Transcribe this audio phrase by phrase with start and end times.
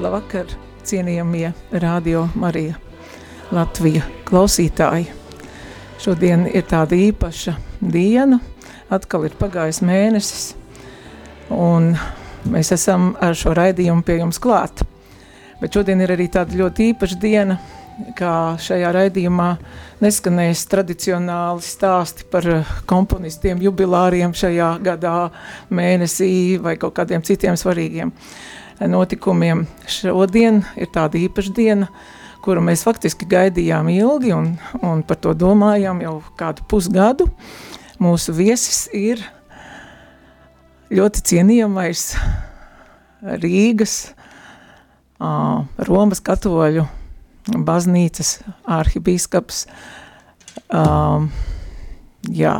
[0.00, 0.48] Labvakar,
[0.88, 2.78] cienījamie radio Marija
[3.52, 5.10] Latvija klausītāji.
[6.00, 7.52] Šodien ir tāda īpaša
[7.84, 8.38] diena,
[8.88, 10.46] atkal ir pagājis mēnesis,
[11.52, 11.90] un
[12.48, 14.80] mēs esam ar šo raidījumu pie jums klāt.
[15.60, 17.58] Bet šodien ir arī tāda ļoti īpaša diena,
[18.16, 19.50] kā šajā raidījumā
[20.00, 22.48] neskanēs tradicionāli stāsti par
[22.88, 25.18] komponistiem, jubilāriem šajā gadā,
[25.68, 28.16] mēnesī vai kaut kādiem citiem svarīgiem
[28.88, 29.66] notikumiem.
[29.88, 31.88] Šodien ir tāda īpaša diena,
[32.44, 37.28] kuru mēs faktiski gaidījām ilgi un, un par to domājām jau kādu pusgadu.
[38.00, 39.20] Mūsu viesis ir
[40.90, 42.06] ļoti cienījamais
[43.20, 44.14] Rīgas,
[45.20, 46.86] uh, Romas katoļu
[47.50, 49.66] baznīcas arhibīskaps,
[50.72, 51.28] uh,
[52.32, 52.54] jā,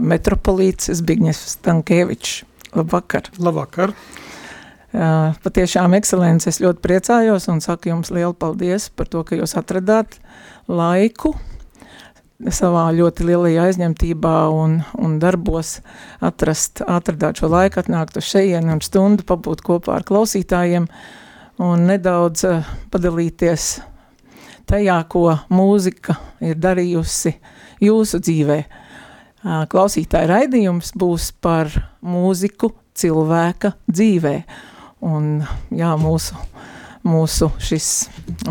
[0.00, 2.40] metropolīts Zbigņevs Stankēvičs.
[2.70, 3.28] Labvakar!
[3.42, 3.92] Labvakar!
[4.90, 10.16] Patiešām, ekscelents, es ļoti priecājos un saku jums lielu paldies par to, ka jūs atradāt
[10.66, 11.36] laiku
[12.48, 15.76] savā ļoti lielajā aizņemtībā un, un darbos
[16.24, 20.88] atrast, atradāt šo laiku, atnākt uz šejienu un stundu pabūt kopā ar klausītājiem
[21.60, 22.46] un nedaudz
[22.90, 23.68] padalīties
[24.70, 27.36] tajā, ko mūzika ir darījusi
[27.84, 28.58] jūsu dzīvē.
[29.70, 31.70] Klausītāja raidījums būs par
[32.02, 34.34] mūziku cilvēka dzīvē.
[35.00, 35.40] Un
[35.72, 36.36] jā, mūsu,
[37.08, 37.86] mūsu šis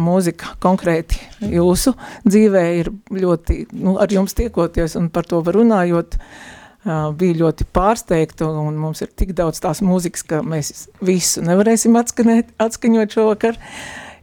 [0.02, 1.94] mūzika konkrēti jūsu
[2.26, 8.50] dzīvē ir ļoti, nu, ar jums tiekoties un par to runājot, uh, bija ļoti pārsteigta
[8.50, 13.62] un mums ir tik daudz tās mūzikas, ka mēs visu nevarēsim atskanēt, atskaņot šovakar.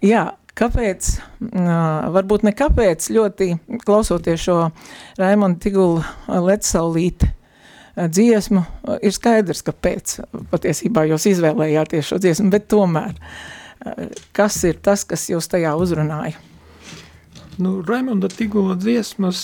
[0.02, 0.26] Jā,
[0.58, 1.12] kāpēc,
[1.46, 3.52] uh, varbūt ne kāpēc, ļoti
[3.86, 4.60] klausoties šo
[5.20, 7.35] Raimonda Tigula Letsaulīti
[7.96, 8.62] dziesmu,
[9.02, 10.18] ir skaidrs, ka pēc
[10.52, 13.16] patiesībā jūs izvēlējāties šo dziesmu, bet tomēr,
[14.36, 16.36] kas ir tas, kas jūs tajā uzrunāja?
[17.56, 19.40] Nu, Raimonda Tigula dziesmas,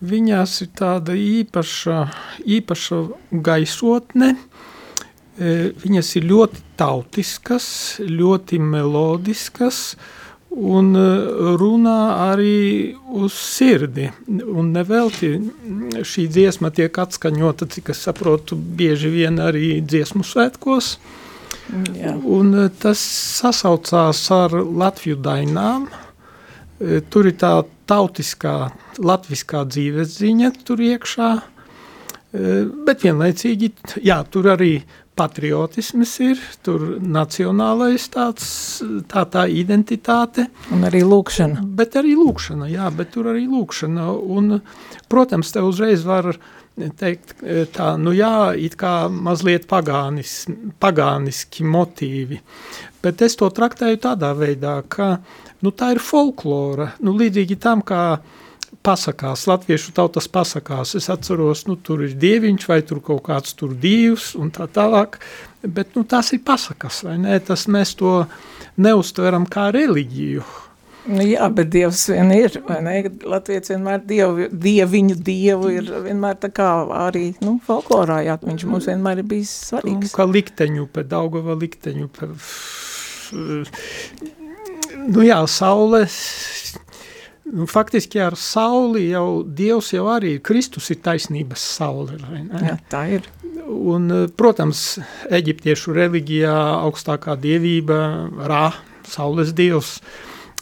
[0.00, 1.98] viņās ir tāda īpaša,
[2.56, 3.02] īpaša
[3.44, 4.32] gaisotne,
[5.36, 7.68] viņas ir ļoti tautiskas,
[8.00, 10.16] ļoti melodiskas, uh,
[10.50, 12.00] un eh, runā
[12.30, 14.10] arī uz sirdi.
[14.28, 15.32] Un nevelti
[16.06, 20.96] šī dziesma tiek atskaņota, cik es saprotu, bieži vien arī dziesmu svētkos.
[21.94, 22.16] Jā.
[22.18, 23.00] Un eh, tas
[23.40, 25.86] sasaucās ar Latviju dainām.
[26.80, 27.54] Eh, tur ir tā
[27.90, 31.30] tautiskā, latviskā dzīves ziņa tur iekšā,
[32.86, 33.72] bet vienlaicīgi,
[34.06, 34.76] jā, tur arī
[35.20, 38.46] patriotisms ir, tur nacionālais tāds,
[39.10, 40.46] tā tā identitāte.
[40.72, 41.66] Un arī lūkšana.
[41.76, 44.08] Bet arī lūkšana, jā, bet tur arī lūkšana.
[44.38, 44.56] Un,
[45.12, 46.32] protams, te uzreiz var
[47.00, 47.34] teikt
[47.74, 50.44] tā, nu jā, it kā mazliet pagānis,
[50.80, 52.40] pagāniski motīvi.
[53.04, 55.14] Bet es to traktēju tādā veidā, ka,
[55.64, 58.20] nu tā ir folklora, nu līdzīgi tam, kā
[58.86, 60.94] pasakās, latviešu tautas pasakās.
[60.98, 65.20] Es atceros, nu, tur ir dieviņš vai tur kaut kāds tur dievs un tā tālāk,
[65.62, 67.38] bet nu, tās ir pasakas, vai ne?
[67.44, 68.24] Tas mēs to
[68.80, 70.44] neuztveram kā reliģiju.
[71.10, 72.96] Nu, jā, bet dievs vien ir, vai ne?
[73.28, 76.68] Latvijas vienmēr dievu, dieviņu dievu ir vienmēr tā kā
[77.06, 80.10] arī, nu, folklorā, jā, viņš mums vienmēr ir bijis svarīgs.
[80.10, 82.50] Nu, kā likteņu, pēc Daugava likteņu, pēc,
[85.08, 86.20] nu jā, saules,
[87.50, 92.18] Nu, faktiski ar sauli jau Dievs jau arī Kristus ir taisnības saule.
[92.20, 93.28] Jā, tā ir.
[93.70, 94.98] Un, eh, protams,
[95.30, 96.56] eģiptiešu reliģijā
[96.86, 98.00] augstākā dievība
[98.50, 98.66] Rā,
[99.06, 100.00] saules dievs,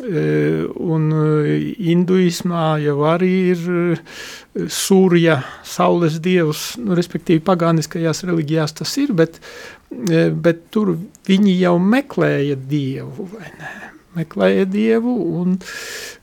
[0.00, 4.00] eh, un eh, hinduismā jau arī ir
[4.54, 9.38] Sūrija, saules dievs, nu, respektīvi pagāniskajās reliģijās tas ir, bet,
[9.90, 10.96] bet tur
[11.28, 13.76] viņi jau meklēja dievu, vai ne?
[14.16, 15.56] Meklēja Dievu, un,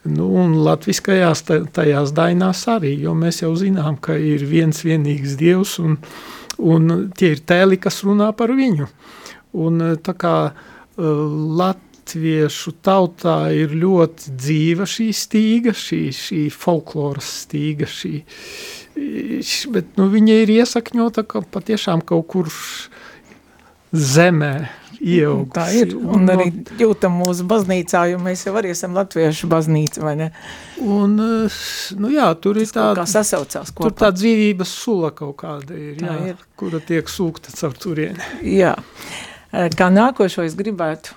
[0.09, 5.77] nu, un latviskajās tajās dainās arī, jo mēs jau zinām, ka ir viens vienīgs Dievs,
[5.83, 5.97] un,
[6.57, 8.89] un tie ir tēli, kas runā par viņu.
[9.55, 10.35] Un tā kā
[10.97, 18.13] latviešu tautā ir ļoti dzīva šī stīga, šī, šī folkloras stīga, šī,
[19.75, 22.51] bet nu, viņa ir iesakņota ka patiešām kaut kur
[23.95, 24.53] zemē,
[24.99, 25.51] ieaugusi.
[25.55, 26.47] Tā ir, un arī
[26.79, 30.29] jūtam mūsu baznīcā, jo mēs jau arī esam latviešu baznīca, vai ne?
[30.83, 31.17] Un,
[31.99, 32.89] nu jā, tur ir tā...
[32.97, 33.89] kā sasaucās kopā.
[33.89, 36.43] Tur tā dzīvības sula kaut kāda ir, tā jā, ir.
[36.59, 38.31] kura tiek sūkta caur turieni.
[38.55, 38.75] Jā.
[39.75, 41.15] Kā nākošo es gribētu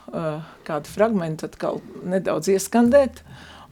[0.68, 3.24] kādu fragmentu atkal nedaudz ieskandēt,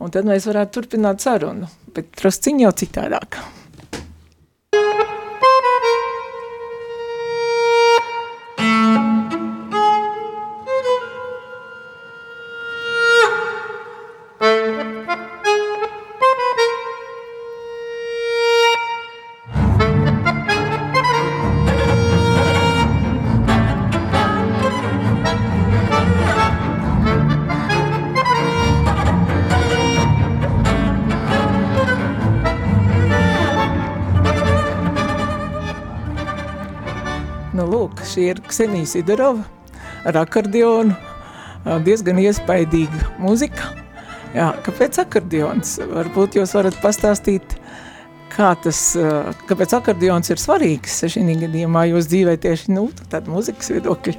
[0.03, 3.39] un tad mēs varētu turpināt sarunu, bet trosciņ jau citādāk.
[38.57, 39.43] Ksenija Sidorova
[40.09, 40.95] ar akordionu,
[41.85, 43.67] diezgan iespaidīga muzika.
[44.33, 45.75] Jā, kāpēc akordions?
[45.91, 47.59] Varbūt jūs varat pastāstīt,
[48.33, 48.81] kā tas,
[49.51, 54.17] kāpēc akordions ir svarīgs šī gadījumā jūs dzīvē tieši, nu, tāda muzikas viedokļa.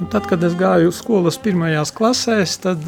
[0.00, 2.82] Un tad, kad es gāju skolas pirmajās klasēs, tad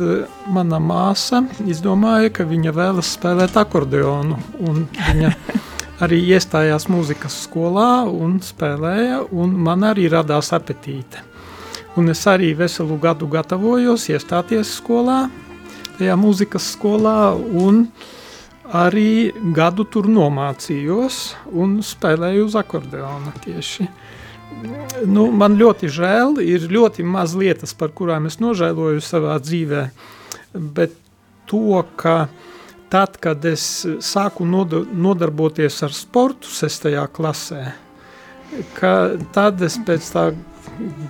[0.51, 4.43] mana māsa izdomāja, ka viņa vēlas spēlēt akordeonu.
[4.59, 5.35] Viņa
[6.05, 11.25] arī iestājās mūzikas skolā un spēlēja, un man arī radās apetīte.
[11.99, 15.25] Un es arī veselu gadu gatavojos iestāties skolā,
[15.99, 17.89] tajā mūzikas skolā, un
[18.79, 21.19] arī gadu tur nomācījos
[21.57, 23.89] un spēlēju uz akordeona tieši.
[25.09, 29.83] Nu, man ļoti žēl, ir ļoti maz lietas, par kurām es nožēloju savā dzīvē,
[30.55, 30.95] bet
[31.51, 32.29] to, ka
[32.93, 33.63] tad, kad es
[34.05, 37.65] sāku nodarboties ar sportu sestajā klasē,
[38.79, 38.93] ka
[39.35, 40.29] tad es pēc tā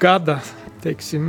[0.02, 0.40] gada
[0.82, 1.25] teiksim,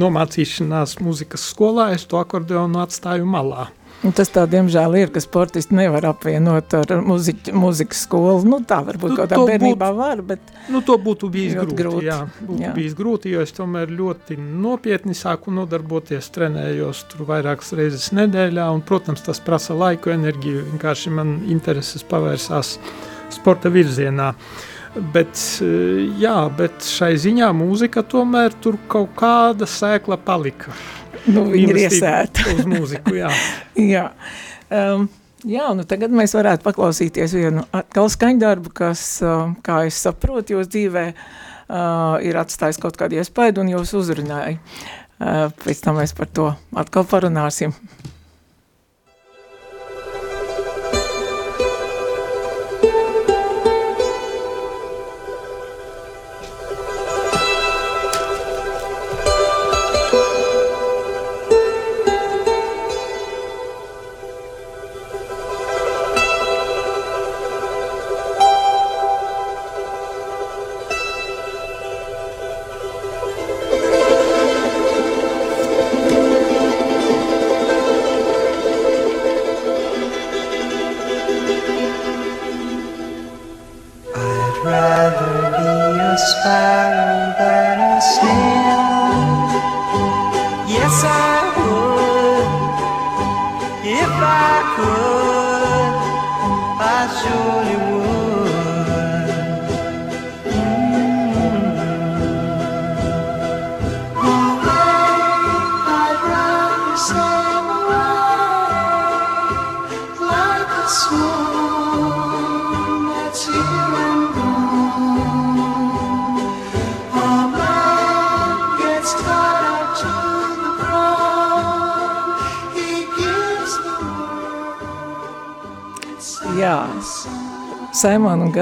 [0.00, 3.68] nomācīšanās muzikas skolā, es to akordeonu atstāju malā.
[4.02, 8.40] Un tas tā, diemžēl, ir, ka sportisti nevar apvienot ar muziķi, muzikas skolu.
[8.50, 10.48] Nu, tā varbūt nu, kaut kā bērnībā būt, var, bet...
[10.74, 12.16] Nu, to būtu bijis grūti, grūti, jā.
[12.40, 12.72] Būtu jā.
[12.74, 18.82] bijis grūti, jo es tomēr ļoti nopietni sāku nodarboties, trenējos tur vairākas reizes nedēļā, un,
[18.86, 22.74] protams, tas prasa laiku, enerģiju, vienkārši man intereses pavērsās
[23.30, 24.32] sporta virzienā.
[25.14, 30.74] Bet, eh, jā, bet šai ziņā mūzika tomēr tur kaut kāda sēkla palika.
[31.30, 32.46] Nu, viņa ir iesēta.
[32.56, 33.30] uz mūziku, jā.
[33.94, 34.06] jā.
[34.72, 35.06] Um,
[35.46, 40.72] jā, nu tagad mēs varētu paklausīties vienu atkal skaņdarbu, kas, uh, kā es saprotu, jūs
[40.72, 44.58] dzīvē uh, ir atstājis kaut kādu iespaidu un jūs uzrunāja.
[45.22, 47.76] Uh, pēc tam mēs par to atkal parunāsim.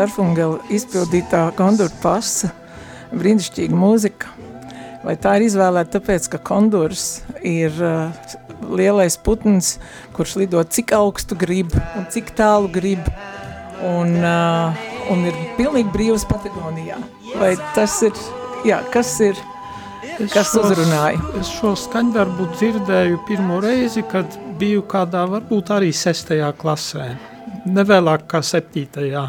[0.00, 2.48] Garfungela izpildītā kondura pasa,
[3.12, 4.30] brīnišķīga mūzika.
[5.04, 8.08] Vai tā ir izvēlēta tāpēc, ka kondurs ir uh,
[8.72, 9.74] lielais putns,
[10.16, 13.08] kurš lido cik augstu grib un cik tālu grib
[13.84, 14.80] un, uh,
[15.12, 17.00] un ir pilnīgi brīvs Patagonijā?
[17.40, 18.16] Vai tas ir,
[18.68, 19.40] jā, kas ir,
[20.32, 21.20] kas šos, uzrunāja?
[21.40, 27.10] Es šo skaņdarbu dzirdēju pirmo reizi, kad biju kādā varbūt arī sestajā klasē
[27.68, 29.26] nevēlāk kā septītajā.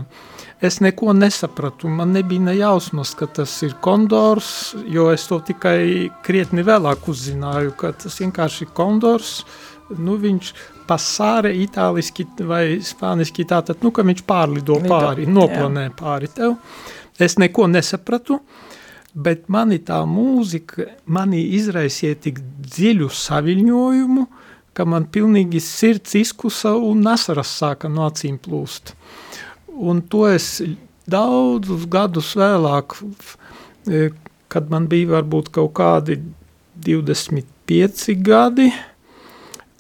[0.62, 6.12] Es neko nesapratu, man nebija ne jausmas, ka tas ir kondors, jo es to tikai
[6.22, 9.32] krietni vēlāk uzzināju, ka tas vienkārši ir kondors,
[9.98, 10.52] nu viņš
[10.86, 16.54] pasāre itāliski vai spāniski tātad, nu, ka viņš pārlido pāri, noplanē pāri tev.
[17.18, 18.38] Es neko nesapratu,
[19.18, 22.38] bet mani tā mūzika, mani izraisīja tik
[22.70, 24.30] dziļu saviļņojumu,
[24.78, 28.94] ka man pilnīgi sirds izkusa un asaras sāka no acīm plūst.
[29.72, 30.62] Un to es
[31.10, 32.98] daudzus gadus vēlāk,
[33.88, 34.10] e,
[34.52, 36.20] kad man bija varbūt kaut kādi
[36.86, 38.70] 25 gadi,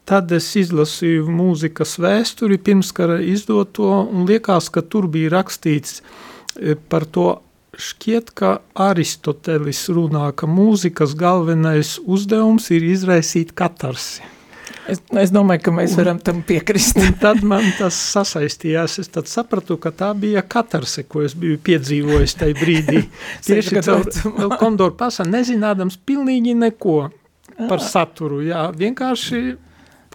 [0.08, 7.06] tad es izlasīju mūzikas vēsturi pirmskara izdoto un liekas, ka tur bija rakstīts e, par
[7.06, 7.30] to
[7.80, 14.24] šķiet, ka Aristotelis runā, ka mūzikas galvenais uzdevums ir izraisīt katarsi.
[14.90, 16.98] Es, es domāju, ka mēs varam tam piekrist.
[16.98, 18.98] un tad man tas sasaistījās.
[19.04, 23.04] Es sapratu, ka tā bija katarse, ko es biju piedzīvojis tajā brīdī.
[23.46, 24.10] Tieši caur
[24.58, 27.00] kondoru pasa, nezinādams pilnīgi neko
[27.70, 28.42] par saturu.
[28.48, 29.42] Jā, vienkārši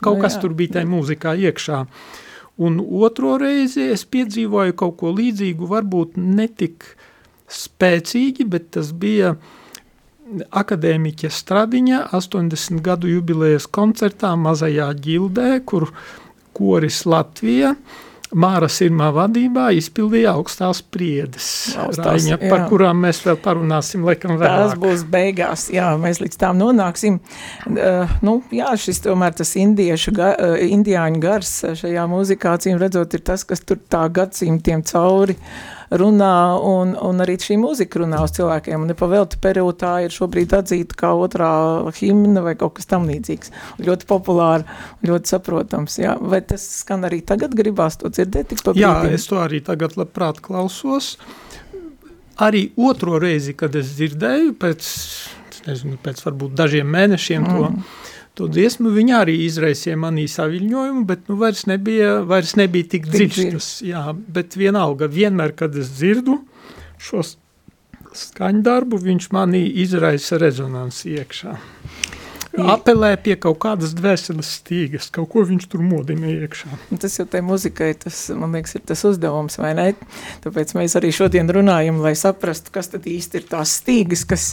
[0.03, 1.83] kaut kas tur bija tajā mūzikā iekšā.
[2.67, 6.87] Un otro reizi es piedzīvoju kaut ko līdzīgu, varbūt netik
[7.53, 9.35] spēcīgi, bet tas bija
[10.51, 15.91] akadēmiķa Stradiņa 80 gadu jubilejas koncertā mazajā ģildē, kur
[16.57, 17.77] koris Latvija–
[18.35, 21.47] Māra Sirmā vadībā izpildīja augstās priedes,
[21.79, 24.65] augstās, Raiņa, par kurām mēs vēl parunāsim, laikam vēlāk.
[24.65, 27.21] Tās būs beigās, jā, mēs līdz tām nonāksim.
[27.71, 33.15] Uh, nu, jā, šis tomēr tas indiešu, ga, uh, indiāņu gars šajā mūzikā, cīm redzot,
[33.15, 38.23] ir tas, kas tur tā gadsimtiem cauri uh, runā, un, un arī šī mūzika runā
[38.25, 38.83] uz cilvēkiem.
[38.83, 41.51] Un nepavēlti Peru tā ir šobrīd atzīta kā otrā
[41.99, 43.53] himna vai kaut kas tam līdzīgs.
[43.87, 44.67] Ļoti populāra,
[45.07, 45.99] ļoti saprotams.
[46.03, 46.17] Jā.
[46.21, 49.97] Vai tas skan arī tagad gribās to dzirdēt tik pa Jā, es to arī tagad
[50.01, 51.15] labprāt klausos.
[52.43, 54.89] Arī otro reizi, kad es dzirdēju, pēc,
[55.69, 57.55] nezinu, pēc varbūt dažiem mēnešiem mm.
[57.55, 57.71] to,
[58.37, 63.71] to dziesmu, viņa arī izraisīja manī saviļņojumu, bet nu vairs nebija, vairs nebija tik dziļš.
[63.89, 66.39] Jā, bet vienalga, vienmēr, kad es dzirdu
[67.03, 67.37] šos
[68.17, 71.57] skaņdarbu, viņš manī izraisa rezonansi iekšā
[72.57, 76.71] apelē pie kaut kādas dvēseles stīgas, kaut ko viņš tur modina iekšā.
[77.03, 79.87] Tas jau tai muzikai, tas, man liekas, ir tas uzdevums, vai ne?
[80.45, 84.49] Tāpēc mēs arī šodien runājam, lai saprastu, kas tad īsti ir tās stīgas, kas,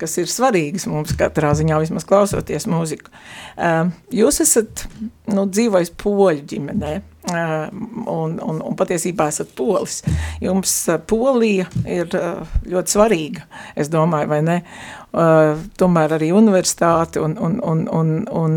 [0.00, 3.12] kas ir svarīgas mums katrā ziņā, vismaz klausoties mūziku.
[4.14, 4.86] Jūs esat,
[5.32, 6.92] nu, dzīvojis poļu ģimenē,
[7.26, 10.02] un, un, un patiesībā esat polis.
[10.42, 10.74] Jums
[11.10, 12.12] Polija ir
[12.66, 14.60] ļoti svarīga, es domāju, vai ne?
[15.80, 18.56] Tomēr arī universitāte un, un, un, un, un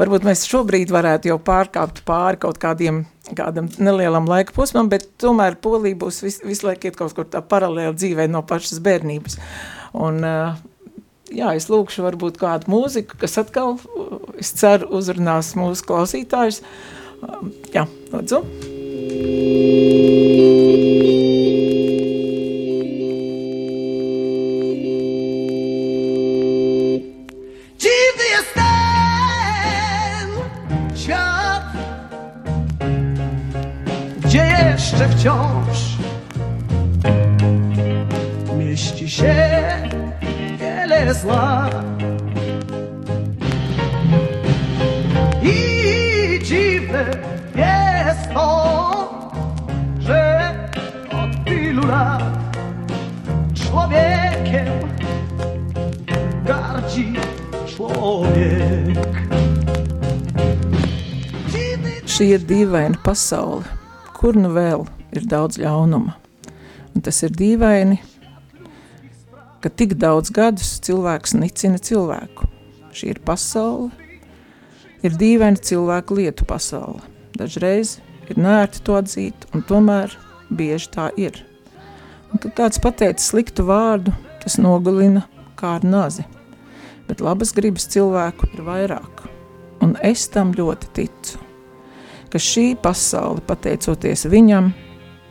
[0.00, 3.04] varbūt mēs šobrīd varētu jau pārkāpt pāri kaut kādiem
[3.38, 7.42] kādam nelielam laika posmam, bet tomēr Polija būs vis, visu laiku iet kaut kur tā
[7.44, 9.38] paralēli dzīvē no pašas bērnības.
[10.02, 10.24] Un,
[11.32, 13.78] jā, es lūkšu varbūt kādu mūziku, kas atkal,
[14.40, 16.62] es ceru, uzrunās mūsu klausītājus,
[17.22, 17.40] uh,
[17.74, 18.44] jā, lūdzu.
[34.72, 35.96] Jeszcze wciąż?
[38.58, 39.34] Mieści się
[41.02, 41.70] wiele zła.
[48.06, 49.28] jest to,
[49.98, 50.50] że
[51.10, 52.56] od tylu lat
[53.54, 54.66] człowiekiem
[56.46, 57.12] gardzi
[57.66, 59.02] człowiek.
[62.12, 63.64] Šī ir dīvaina pasaule,
[64.12, 64.84] kur nu vēl
[65.16, 66.12] ir daudz ļaunuma.
[66.92, 67.96] Un tas ir dīvaini,
[69.62, 72.48] ka tik daudz gadus cilvēks nicina cilvēku.
[72.92, 73.92] Šī ir pasaule,
[75.06, 77.02] ir dīvaina cilvēku lietu pasaule.
[77.38, 77.96] Dažreiz
[78.28, 80.12] ir nērti to atzīt, un tomēr
[80.52, 81.38] bieži tā ir.
[82.32, 85.24] Un, kad kāds pateica sliktu vārdu, tas nogalina
[85.58, 86.24] kā ar nazi.
[87.08, 89.24] Bet labas gribas cilvēku ir vairāk,
[89.84, 91.40] un es tam ļoti ticu,
[92.32, 94.70] ka šī pasaule, pateicoties viņam,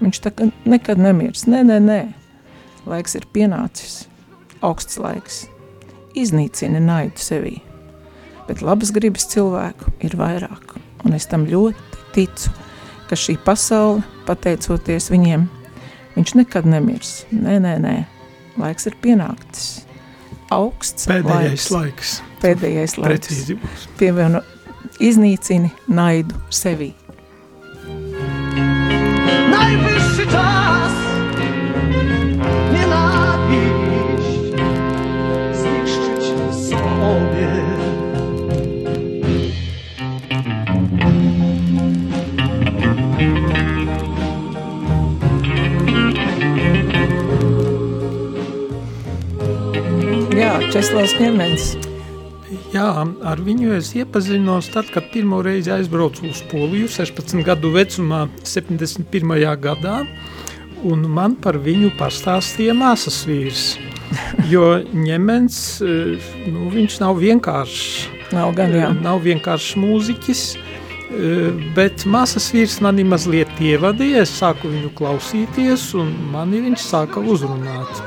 [0.01, 0.21] viņš
[0.69, 1.47] nekad nemirs.
[1.49, 2.01] Nē, nē, nē,
[2.91, 4.01] laiks ir pienācis,
[4.65, 5.45] augsts laiks,
[6.17, 7.57] iznīcina naidu sevī,
[8.47, 10.75] bet labas gribas cilvēku ir vairāk,
[11.05, 12.53] un es tam ļoti ticu,
[13.09, 15.47] ka šī pasaule, pateicoties viņiem,
[16.15, 17.25] viņš nekad nemirs.
[17.31, 17.95] Nē, nē, nē,
[18.61, 19.69] laiks ir pienāktis.
[20.51, 21.71] Augsts Pēdējais laiks.
[21.71, 22.15] laiks.
[22.41, 23.07] Pēdējais laiks.
[23.07, 23.85] Precīzi būs.
[23.99, 24.41] Pievieno
[24.99, 26.91] iznīcini naidu sevī.
[29.51, 30.70] Najwyższy czas nienawiść
[50.71, 51.63] Česlavs Ņemens.
[52.71, 52.85] Jā,
[53.27, 59.33] ar viņu es iepazinos tad, kad pirmo reizi aizbraucu uz Poliju 16 gadu vecumā 71.
[59.59, 59.97] gadā,
[60.87, 63.65] un man par viņu pastāstīja māsas vīrs,
[64.53, 68.31] jo Ņemens, eh, nu, viņš nav vienkāršs.
[68.31, 68.93] Nav gan, jā.
[69.03, 76.15] Nav vienkāršs mūziķis, eh, bet māsas vīrs mani mazliet ievadīja, es sāku viņu klausīties, un
[76.31, 78.05] mani viņš sāka uzrunāt.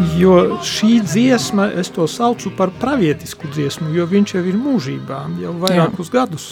[0.00, 5.20] Eh, Jo šī dziesma, es to saucu par pravietisku dziesmu, jo viņš jau ir mūžībā,
[5.42, 6.12] jau vairākus Jā.
[6.20, 6.46] gadus.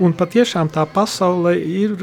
[0.00, 1.96] Un patiešām tā pasaule ir,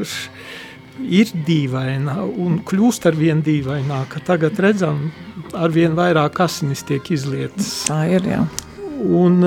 [1.02, 4.22] ir dīvaina un kļūst ar vien dīvaināka.
[4.26, 5.12] Tagad redzam,
[5.54, 7.86] ar vien vairāk asinis tiek izlietas.
[7.90, 8.44] Tā ir, jā.
[9.02, 9.42] Un,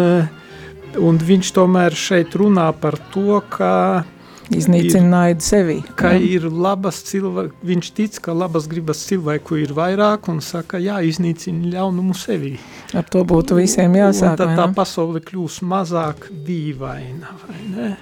[0.99, 4.05] un viņš tomēr šeit runā par to, ka
[4.51, 5.77] Iznīcina naidu sevī.
[5.99, 6.23] Ka jā.
[6.37, 11.71] ir labas cilvēki, viņš tic, ka labas gribas cilvēku ir vairāk un saka, jā, iznīcina
[11.77, 12.57] ļaunumu sevī.
[12.97, 17.93] Ar to būtu visiem jāsāk, un tad tā pasaule kļūs mazāk dīvaina, vai ne?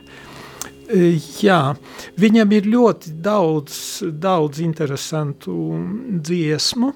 [0.89, 1.13] E,
[1.43, 1.61] jā,
[2.17, 3.79] viņam ir ļoti daudz,
[4.09, 5.53] daudz interesantu
[6.25, 6.93] dziesmu.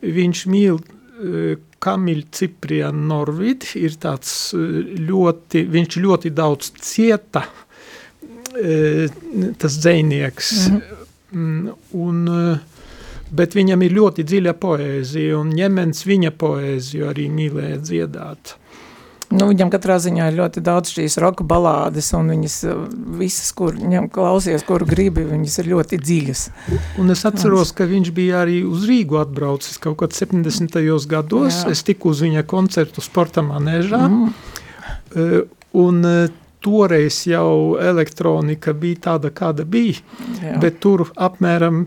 [0.00, 4.64] Viņš mīl e, Kamiļu Ciprianu Norvidi, ir tāds e,
[5.10, 7.44] ļoti, viņš ļoti daudz cieta,
[9.58, 11.00] tas dzēnieks, mhm.
[11.34, 12.18] Mm, un,
[13.34, 18.54] bet viņam ir ļoti dziļa poēzija, un ņemens viņa poēziju arī mīlēja dziedāt.
[19.34, 22.82] Nu, viņam katrā ziņā ir ļoti daudz šīs roka balādes, un viņas eh,
[23.18, 26.44] visas, kur viņam klausies, kuru gribi, viņas ir ļoti dziļas.
[27.02, 30.78] Un es atceros, ka viņš bija arī uz Rīgu atbraucis kaut kad 70.
[31.10, 31.62] gados.
[31.64, 31.72] Jā.
[31.74, 34.32] Es tiku uz viņa koncertu sporta manēžā, mm.
[35.82, 36.02] un
[36.64, 40.00] toreiz jau elektronika bija tāda, kāda bija,
[40.40, 40.56] Jā.
[40.62, 41.84] bet tur apmēram,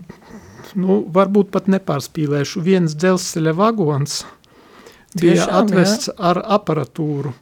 [0.78, 4.22] nu, varbūt pat nepārspīlēšu, viens dzelzceļa vagons–
[5.16, 6.16] bija Tiešām, atvests jā.
[6.30, 7.34] ar aparatūru.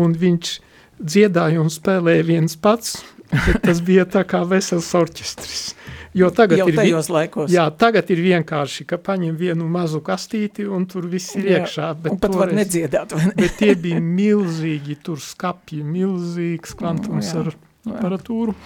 [0.00, 0.52] Un viņš
[1.00, 3.00] dziedāja un spēlēja viens pats,
[3.30, 5.74] bet tas bija tā kā vesels orķestris.
[6.14, 7.52] Jo tagad Jau ir, tajos laikos.
[7.54, 11.90] Jā, tagad ir vienkārši, ka paņem vienu mazu kastīti un tur viss ir jā, iekšā.
[12.02, 13.34] Bet un pat toreiz, var nedziedāt, vai ne?
[13.38, 17.52] Bet tie bija milzīgi, tur skapji, milzīgs kvantums jā, ar
[17.94, 18.56] aparatūru.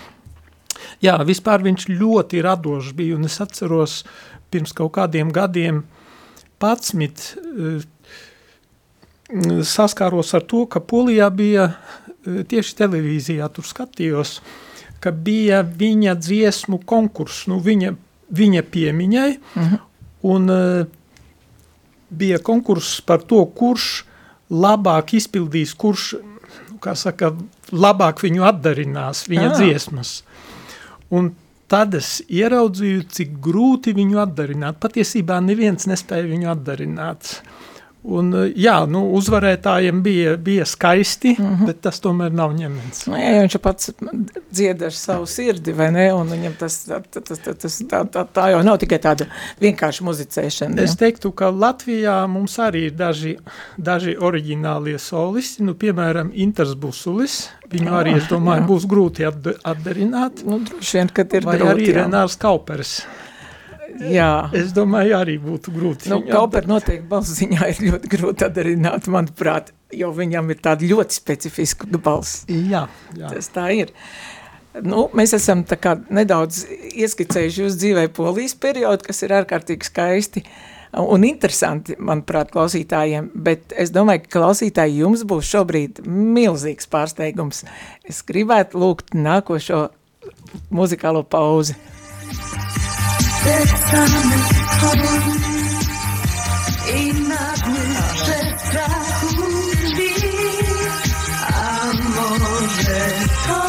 [1.05, 4.01] Jā, vispār viņš ļoti radošs bija, un es atceros
[4.53, 5.83] pirms kaut kādiem gadiem
[6.65, 7.85] 11
[9.65, 14.39] saskāros ar to, ka Polijā bija e, tieši televīzijā, tur skatījos,
[15.05, 17.93] ka bija viņa dziesmu konkurss, nu viņa,
[18.33, 19.75] viņa piemiņai, uh mhm.
[19.75, 19.79] -huh.
[20.35, 20.87] un uh,
[22.11, 24.05] bija konkurss par to, kurš
[24.51, 26.15] labāk izpildīs, kurš,
[26.81, 27.33] kā saka,
[27.73, 29.55] labāk viņu atdarinās, viņa Jā.
[29.59, 30.23] dziesmas.
[31.11, 31.33] Un
[31.71, 34.79] tad es ieraudzīju, cik grūti viņu atdarināt.
[34.83, 37.39] Patiesībā neviens nespēja viņu atdarināt.
[38.05, 41.67] Un, eh, jā, nu, uzvarētājiem bija, bija skaisti, mm -hmm.
[41.67, 43.07] bet tas tomēr nav ņemens.
[43.09, 43.91] Nu, jā, viņš pats
[44.53, 46.13] dzied ar savu sirdi, vai ne?
[46.13, 49.27] Un viņam tas, tas, tas, tas, tā, tā, tā jau nav tikai tāda
[49.61, 50.83] vienkārša muzicēšana.
[50.85, 53.37] Es teiktu, ka Latvijā mums arī ir daži,
[53.77, 58.69] daži oriģinālie solisti, nu, piemēram, Inters Busulis, viņu jā, arī, es domāju, jā.
[58.69, 59.25] būs grūti
[59.65, 60.45] atdarināt.
[60.45, 63.01] Nu, droši vien, kad ir vai grūti, arī Renārs Kaupers.
[64.01, 64.51] Jā.
[64.57, 66.11] Es domāju, arī būtu grūti.
[66.13, 71.19] Nu, Kauper noteikti balss ziņā ir ļoti grūti atdarināt, manuprāt, jo viņam ir tāda ļoti
[71.21, 72.45] specifiska balss.
[72.51, 73.31] Jā, jā.
[73.31, 73.95] Tas tā ir.
[74.83, 80.43] Nu, mēs esam tā kā nedaudz ieskicējuši jūs dzīvē polijas periodu, kas ir ārkārtīgi skaisti
[80.99, 87.65] un interesanti, manuprāt, klausītājiem, bet es domāju, ka klausītāji jums būs šobrīd milzīgs pārsteigums.
[88.07, 89.89] Es gribētu lūgt nākošo
[90.75, 91.79] muzikālo pauzi.
[93.45, 94.37] Sercami
[94.81, 95.39] chodzi
[96.97, 100.11] i nadmierze strachu drzwi,
[101.53, 103.01] a może
[103.47, 103.61] to...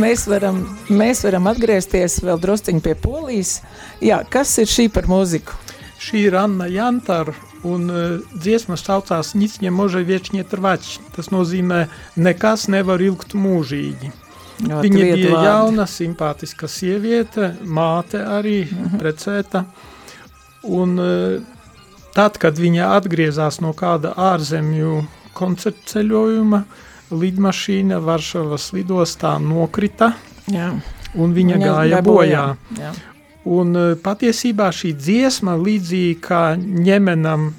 [0.00, 3.58] Mēs varam, mēs varam atgriezties vēl drusciņi pie polijas.
[4.00, 5.52] Jā, kas ir šī par mūziku?
[6.00, 7.34] Šī ir Anna Jantar,
[7.68, 11.00] un uh, dziesma saucās Nic не može viecznie trvać.
[11.16, 14.25] Tas nozīmē, nekas nevar ilgt mūžīgi.
[14.56, 15.46] Ļoti Viņa bija vārdi.
[15.46, 18.98] jauna, simpātiska sieviete, māte arī mm -hmm.
[18.98, 19.64] precēta.
[20.62, 21.40] Un e,
[22.14, 26.62] tad, kad viņa atgriezās no kāda ārzemju koncertu ceļojuma,
[27.10, 30.12] lidmašīna Varšavas lidostā nokrita,
[30.48, 30.72] Jā.
[31.14, 32.56] un viņa, viņa gāja bojā.
[32.72, 32.92] bojā.
[33.44, 37.52] Un e, patiesībā šī dziesma līdzīgi kā ņemenam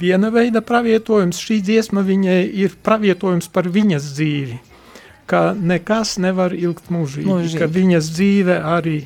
[0.00, 4.71] viena veida pravietojums, šī dziesma viņai ir pravietojums par viņas dzīvi
[5.26, 7.60] ka nekas nevar ilgt mūžīgi, mūžīgi.
[7.60, 8.96] ka viņas dzīve arī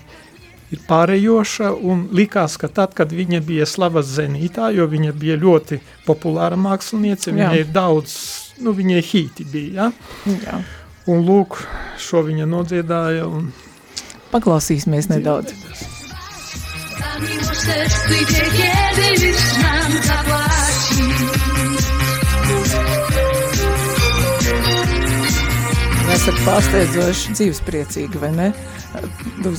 [0.74, 5.80] ir pārējoša un likās, ka tad, kad viņa bija slavas zenītā, jo viņa bija ļoti
[6.06, 7.36] populāra māksliniece, Jā.
[7.36, 8.16] viņai ir daudz,
[8.64, 10.34] nu viņai hīti bija, ja?
[10.46, 10.60] Jā.
[11.06, 11.60] Un lūk,
[12.02, 13.52] šo viņa nodziedāja un...
[14.32, 15.54] Paklausīsimies nedaudz.
[20.06, 20.45] Ta
[26.16, 28.46] esat pārsteidzoši dzīvespriecīgi, vai ne?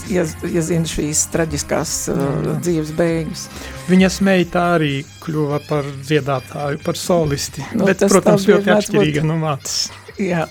[0.09, 2.23] Ja, ja zina šīs traģiskās uh,
[2.63, 3.45] dzīves beigas.
[3.91, 9.29] Viņas meita arī kļuva par dziedātāju, par solisti, nu, bet, protams, ļoti atšķirīga būt...
[9.29, 9.77] no mātes.
[10.17, 10.47] Jā.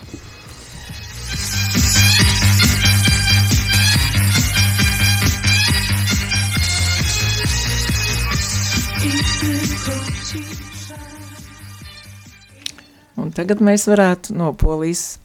[13.16, 15.16] Un tagad mēs varētu no polijas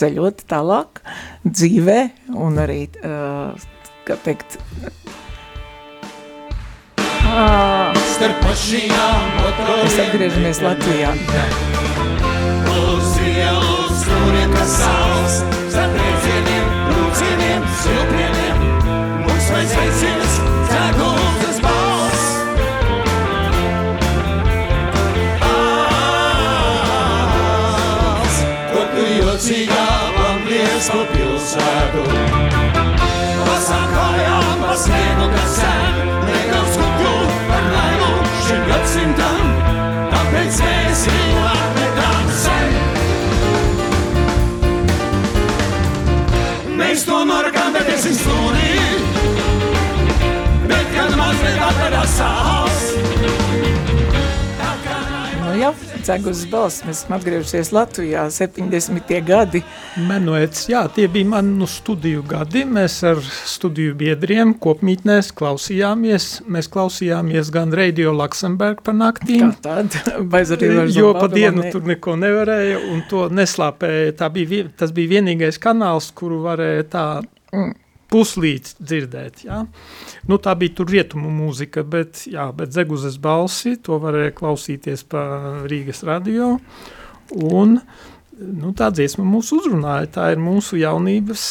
[0.00, 1.02] ceļot tālāk
[1.44, 1.98] dzīvē
[2.40, 3.52] un arī, uh,
[4.08, 4.58] kā teikt,
[9.36, 11.12] motoriem Mēs atgriežamies Latvijā.
[12.74, 15.38] Uz ielas turiem, kas saules
[15.70, 18.29] Starp rēcieniem, lūcieniem, silpieniem
[30.88, 32.02] pa pilsētu.
[33.44, 37.12] Pasāk kājām pa sniegu, kas sen Nedaudz kuku
[37.48, 38.12] par nailu
[38.46, 39.50] šim gadsimtam.
[40.14, 42.70] Tāpēc mēs viņu atmetām sen.
[46.80, 48.72] Mēs to norakām, bet es viņu stūrī.
[50.70, 52.49] Bet kad mazliet atvedās sāls
[56.04, 59.10] Cegus balss, mēs esam atgriežusies Latvijā 70.
[59.26, 59.60] gadi.
[60.08, 62.62] Menuets, jā, tie bija manu studiju gadi.
[62.64, 66.28] Mēs ar studiju biedriem kopmītnēs klausījāmies.
[66.48, 71.84] Mēs klausījāmies gan Radio Luxemburg par naktīm, tāda, bez arī var jo pa dienu tur
[71.90, 74.16] neko nevarēja un to neslāpēja.
[74.22, 77.06] Tā bija, tas bija vienīgais kanāls, kuru varēja tā
[78.10, 79.62] puslīdz dzirdēt, jā.
[80.28, 85.24] Nu, tā bija tur rietumu mūzika, bet, jā, bet Zeguzes balsi, to varēja klausīties pa
[85.70, 86.56] Rīgas radio,
[87.30, 87.78] un,
[88.40, 91.44] nu, tā dziesma mūs uzrunāja, tā ir mūsu jaunības,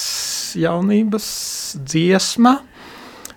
[0.59, 1.29] jaunības
[1.79, 2.59] dziesma,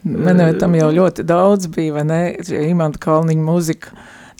[0.02, 2.22] Man tam jau ļoti daudz bija, vai ne,
[2.66, 3.92] Imanta Kalniņa mūzika,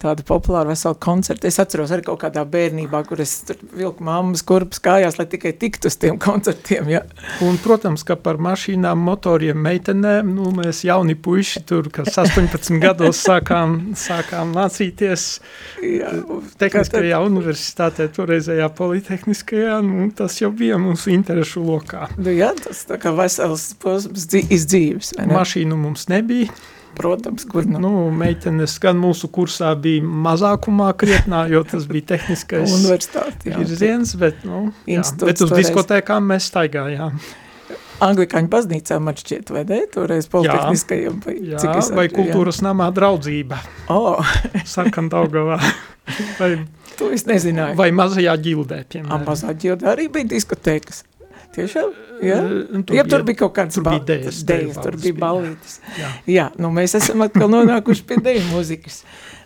[0.02, 1.48] tāda populāra vesela koncerta.
[1.48, 5.54] Es atceros arī kaut kādā bērnībā, kur es tur vilku mammas kurpes kājās, lai tikai
[5.58, 7.02] tiktu uz tiem koncertiem, ja.
[7.44, 13.22] Un, protams, ka par mašīnām, motoriem, meitenēm, nu, mēs jauni puiši tur, kas 18 gados
[13.22, 15.26] sākām, sākām mācīties
[15.86, 16.12] jā.
[16.62, 22.08] tehniskajā universitātē, toreizējā politehniskajā, nu, tas jau bija mūsu interešu lokā.
[22.18, 25.14] Nu, jā, tas tā kā vesels posms dzī- izdzīves?
[25.32, 26.50] Mašīnu mums nebija,
[26.96, 32.74] Protams, kur nu, nu, meitenes gan mūsu kursā bija mazākumā krietnā, jo tas bija tehniskais
[33.46, 37.16] virziens, bet, nu, jā, bet uz diskotēkām mēs staigājām.
[38.02, 39.78] Anglikāņu baznīcā man šķiet, vai ne?
[39.94, 42.16] Toreiz politehniskajiem, vai Jā, cik es vai atceros, jā.
[42.18, 43.60] kultūras namā draudzība,
[43.94, 44.16] O,
[44.66, 45.58] sarkandaugavā,
[46.40, 46.50] vai,
[46.98, 47.76] to es nezināju.
[47.78, 49.24] vai mazajā ģildē, A, piemēram.
[49.28, 51.04] mazā ģilda arī bija diskotēkas.
[51.52, 51.90] Tiešām?
[52.24, 52.38] Jā?
[52.38, 55.74] Eh, Tur, ja, tur bija kaut kāds tur bija dēļas, dēļas, tur bija ballītes.
[55.98, 56.12] Jā.
[56.30, 59.02] Jā, nu mēs esam atkal nonākuši pie dēļu mūzikas.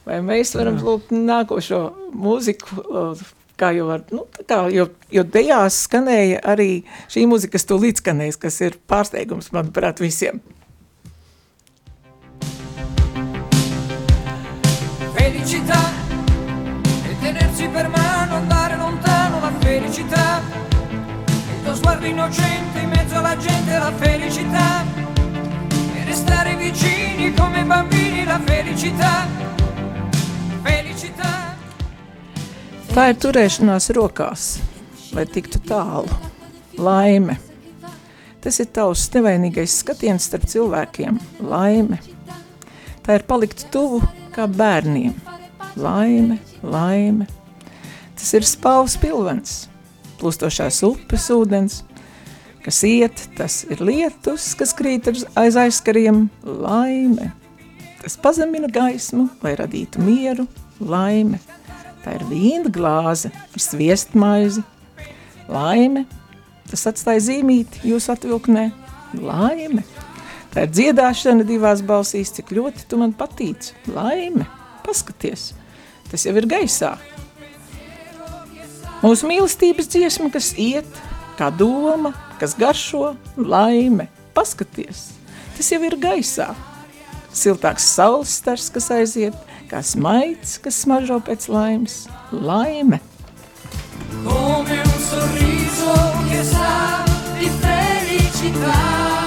[0.07, 1.81] Vai mēs varam lūgt nākošo
[2.15, 3.25] mūziku, uh,
[3.59, 7.81] kā jau var, nu, tā kā, jo, jo dejās skanēja arī šī mūzika, kas tu
[7.83, 10.39] līdzskanēs, kas ir pārsteigums, manuprāt, visiem.
[15.17, 15.96] Felicità
[21.87, 24.85] sguardo innocente in mezzo alla gente la felicità.
[25.95, 29.25] E restare vicini come bambini la felicità.
[30.65, 31.55] Felicità.
[32.91, 34.47] Tā ir turēšanās rokās,
[35.15, 36.11] lai tiktu tālu.
[36.75, 37.39] Laime.
[38.43, 41.23] Tas ir tavs nevainīgais skatiens starp cilvēkiem.
[41.39, 42.01] Laime.
[43.07, 44.03] Tā ir palikt tuvu
[44.35, 45.15] kā bērniem.
[45.79, 47.31] Laime, laime.
[48.19, 49.69] Tas ir spāvs pilvens,
[50.21, 51.81] plūstošās upes ūdens,
[52.65, 56.27] kas iet, tas ir lietus, kas krīt aiz aizkariem.
[56.43, 57.33] Laime.
[58.03, 60.47] Tas pazemina gaismu, lai radītu mieru,
[60.79, 61.41] laime.
[62.05, 64.63] Tā ir vīna glāze ar sviestmaizi.
[65.51, 66.05] Laime.
[66.71, 68.69] Tas atstāja zīmīti jūsu atvilknē.
[69.19, 69.83] Laime.
[70.55, 73.73] Tā ir dziedāšana divās balsīs, cik ļoti tu man patīc.
[73.91, 74.47] Laime.
[74.87, 75.51] Paskaties.
[76.11, 76.95] Tas jau ir gaisā.
[79.05, 80.89] Mūsu mīlestības dziesma, kas iet,
[81.37, 84.09] kā doma, kas garšo, laime.
[84.37, 85.11] Paskaties.
[85.57, 86.51] Tas jau ir gaisā.
[87.37, 89.37] Siltāks saules stars, kas aiziet,
[89.71, 92.05] kā smaids, kas smaržo pēc laimes.
[92.33, 93.03] Laime.
[94.25, 95.95] Come un sorriso
[96.29, 97.05] che sa
[97.39, 99.26] di felicità.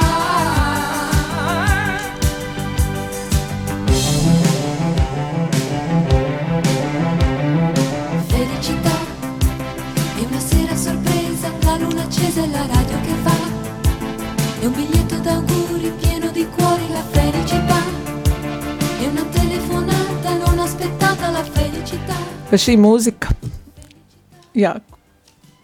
[12.30, 13.36] Accesa e la radio che fa.
[14.60, 17.78] È un biglietto d'auguri pieno di cuori, la felicità.
[19.00, 22.16] È una telefonata non aspettata, la felicità.
[22.50, 23.34] Vai šī mūzika,
[24.58, 24.76] jā,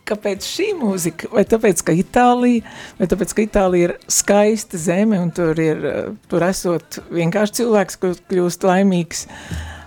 [0.10, 1.30] kāpēc šī mūzika?
[1.34, 2.66] Vai tāpēc, ka Itālija,
[2.98, 8.02] vai tāpēc, ka Itālija ir skaista zeme un tur ir, eh, tur esot vienkārši cilvēks,
[8.02, 9.26] kurš kļūst laimīgs,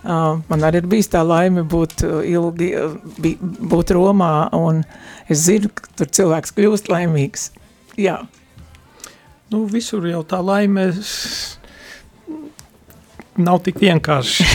[0.08, 4.84] Uh, man arī ir bijis tā laime būt uh, ilgi, uh, bi, būt Romā, un
[5.28, 7.50] es zinu, ka tur cilvēks kļūst laimīgs.
[7.98, 8.20] Jā.
[9.52, 10.90] Nu, visur jau tā laime
[13.38, 14.46] nav tik vienkārši.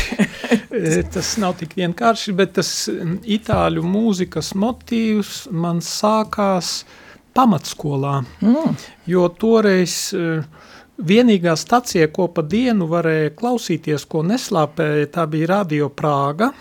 [1.13, 6.83] tas nav tik vienkārši, bet tas itāļu mūzikas motīvs man sākās
[7.33, 8.75] pamatskolā, mm.
[9.09, 10.43] jo toreiz uh,
[11.01, 16.51] vienīgā stacija, ko pa dienu varēja klausīties, ko neslāpēja, tā bija Radio Prāga,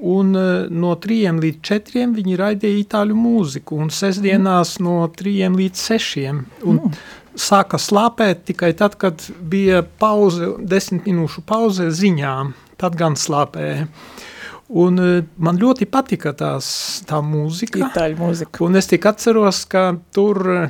[0.00, 4.86] un uh, no trījiem līdz četriem viņi raidīja itāļu mūziku, un sestdienās mm.
[4.86, 7.00] no trījiem līdz sešiem, un mm
[7.38, 13.86] sāka slāpēt tikai tad, kad bija pauze, desmit minūšu pauze ziņām, tad gan slāpēja.
[14.70, 15.10] Un e,
[15.42, 16.68] man ļoti patika tās,
[17.08, 17.80] tā mūzika.
[17.88, 18.62] Itāļu mūzika.
[18.66, 20.60] Un es tik atceros, ka tur e,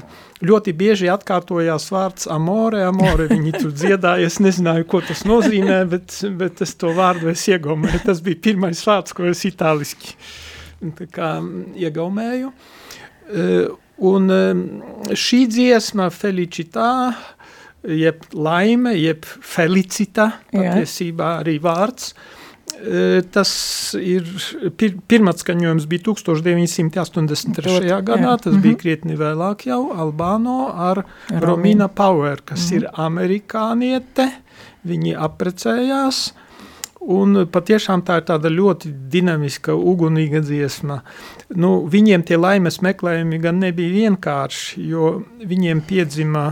[0.46, 6.16] ļoti bieži atkārtojās vārds amore, amore, viņi tur dziedāja, es nezināju, ko tas nozīmē, bet,
[6.40, 8.00] bet es to vārdu es iegaumēju.
[8.06, 10.16] Tas bija pirmais vārds, ko es itāliski
[10.96, 11.36] tā kā
[11.76, 12.54] iegaumēju.
[13.30, 14.32] Uh, Un
[15.12, 17.12] šī dziesma Felicitā,
[17.84, 22.14] jeb laime, jeb felicita, patiesībā arī vārds,
[23.34, 23.50] tas
[24.00, 24.26] ir,
[24.80, 27.88] pir, pirmatskaņojums bija 1983.
[28.06, 28.80] gadā, tas bija mhm.
[28.80, 31.04] krietni vēlāk jau, Albāno ar
[31.42, 33.02] Romina Power, kas ir mhm.
[33.08, 34.30] amerikāniete,
[34.88, 36.30] viņi aprecējās,
[37.00, 40.98] Un patiešām tā ir tāda ļoti dinamiska, ugunīga dziesma.
[41.56, 46.50] Nu, viņiem tie laimes meklējumi gan nebija vienkārši, jo viņiem piedzima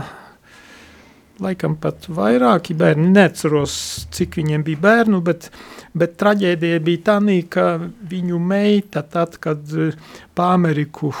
[1.39, 3.11] laikam pat vairāki bērni.
[3.13, 3.75] Neatceros,
[4.15, 5.51] cik viņiem bija bērnu, bet,
[5.93, 7.67] bet traģēdija bija tā, ka
[8.09, 9.93] viņu meita, tad, kad eh,
[10.35, 11.13] pa Ameriku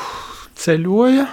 [0.59, 1.27] ceļoja,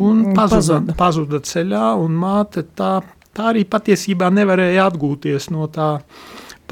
[0.00, 0.94] un pazuda, pazuda.
[0.98, 2.94] pazuda ceļā, un māte tā,
[3.34, 5.98] tā arī patiesībā nevarēja atgūties no tā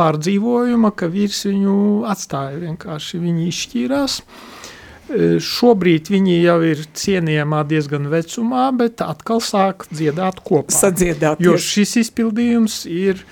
[0.01, 1.77] pārdzīvojuma, ka vīrs viņu
[2.09, 4.17] atstāja vienkārši, viņi izšķīrās.
[5.11, 10.73] E, šobrīd viņi jau ir cienījamā diezgan vecumā, bet atkal sāk dziedāt kopā.
[10.73, 11.43] Sadziedāt.
[11.43, 13.25] Jo šis izpildījums ir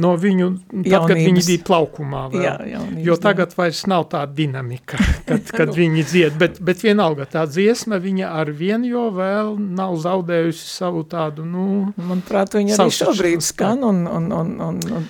[0.00, 1.08] no viņu, tad, jaunības.
[1.10, 2.44] kad viņi bija plaukumā vēl.
[2.46, 7.28] Jā, jaunības, jo tagad vairs nav tā dinamika, kad, kad viņi dzied, bet, bet vienalga
[7.28, 11.66] tā dziesma, viņa ar vien jo vēl nav zaudējusi savu tādu, nu...
[12.00, 15.08] Manuprāt, viņa arī šobrīd skan un, un, un, un, un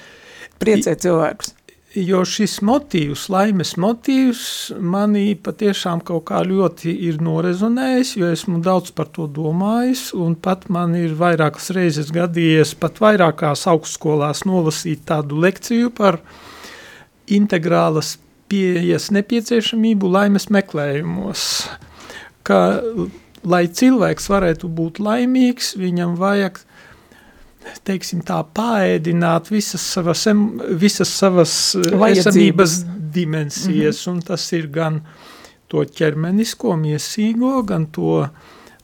[0.62, 1.56] priecē cilvēkus.
[1.92, 4.44] Jo šis motīvs, laimes motīvs,
[4.80, 10.06] manī patiešām kaut kā ļoti ir norezonējis, jo esmu daudz par to domājis,
[10.40, 16.22] pat man ir vairākas reizes gadījies, pat vairākās augstskolās nolasīt tādu lekciju par
[17.28, 18.14] integrālas
[18.48, 21.44] pieejas nepieciešamību laimes meklējumos,
[22.48, 22.80] ka,
[23.44, 26.64] lai cilvēks varētu būt laimīgs, viņam vajag
[27.86, 30.26] teiksim tā, paēdināt visas savas,
[30.80, 34.14] visas savas eh, esamības dimensijas, mm -hmm.
[34.14, 35.00] un tas ir gan
[35.68, 38.28] to ķermenisko, miesīgo, gan to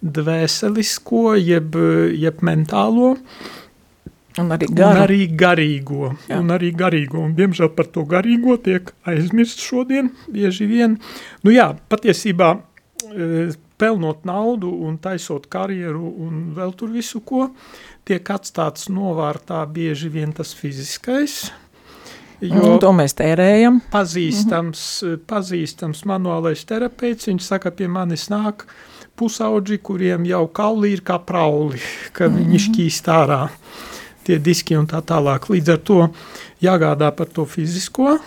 [0.02, 1.74] dvēselisko, jeb,
[2.14, 3.16] jeb mentālo,
[4.38, 4.90] Un arī, garu.
[4.90, 6.10] un arī garīgo.
[6.28, 6.38] Jā.
[6.38, 7.22] Un arī garīgo.
[7.26, 10.98] Un, diemžēl par to garīgo tiek aizmirst šodien bieži vien.
[11.42, 17.48] Nu jā, patiesībā eh, pelnot naudu un taisot karjeru un vēl tur visu ko,
[18.08, 21.50] tiek atstāts novārtā bieži vien tas fiziskais,
[22.40, 23.82] jo mm, to mēs tērējam.
[23.92, 24.84] Pazīstams,
[25.28, 28.66] pazīstams manuālais terapeits, viņš saka, pie manis nāk
[29.18, 31.82] pusauģi, kuriem jau kauli ir kā prauli,
[32.16, 33.44] ka viņi šķīst ārā
[34.28, 35.48] tie diski un tā tālāk.
[35.48, 36.00] Līdz ar to
[36.64, 38.18] jāgādā par to fizisko,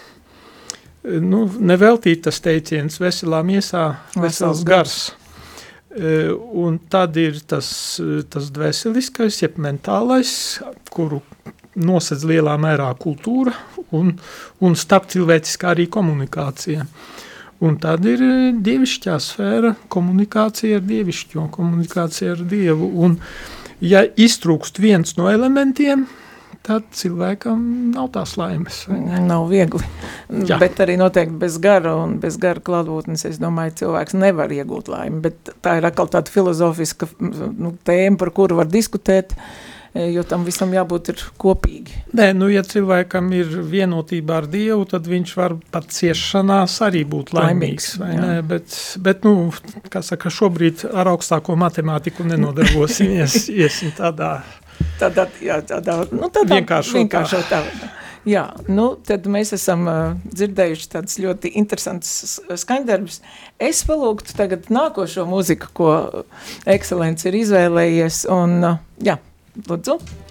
[1.03, 4.99] nu, neveltīt tas teiciens veselā miesā, vesels gars.
[5.11, 5.20] Eh,
[5.91, 7.99] un tad ir tas,
[8.31, 11.21] tas dvēseliskais, jeb mentālais, kuru
[11.75, 13.53] nosedz lielā mērā kultūra
[13.95, 14.13] un,
[14.63, 16.85] un starpcilvēciskā arī komunikācija.
[17.61, 18.23] Un tad ir
[18.65, 22.87] dievišķā sfēra, komunikācija ar dievišķo, komunikācija ar Dievu.
[23.05, 23.19] Un,
[23.85, 26.20] ja iztrūkst viens no elementiem, tad
[26.69, 27.63] cilvēkam
[27.95, 28.83] nav tās laimes.
[29.25, 29.81] Nav viegli.
[30.45, 30.59] Jā.
[30.61, 35.23] Bet arī noteikti bez gara un bez gara klātbūtnes, es domāju, cilvēks nevar iegūt laimi.
[35.25, 39.33] Bet tā ir atkal tāda filozofiska nu, tēma, par kuru var diskutēt,
[39.91, 41.97] jo tam visam jābūt ir kopīgi.
[42.15, 47.33] Nē, nu, ja cilvēkam ir vienotība ar Dievu, tad viņš var pat ciešanās arī būt
[47.35, 48.37] laimīgs, laimīgs ne?
[48.47, 49.49] Bet, bet, nu,
[49.91, 54.37] kā saka, šobrīd ar augstāko matemātiku nenodarbosimies, iesim tādā
[54.99, 57.63] tādā, jā, tādā, nu, tādā vienkāršotā.
[58.27, 63.17] Jā, nu, tad mēs esam uh, dzirdējuši tādas ļoti interesantas skaņdarbus.
[63.57, 65.93] Es palūgtu tagad nākošo mūziku, ko
[66.69, 69.17] Ekscelents ir izvēlējies, un, uh, jā,
[69.65, 69.97] lūdzu.
[70.01, 70.30] Thank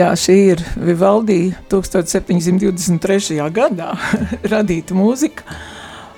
[0.00, 3.34] Jā, šī ir Vivaldi 1723.
[3.52, 3.90] gadā
[4.52, 5.44] radīta mūzika.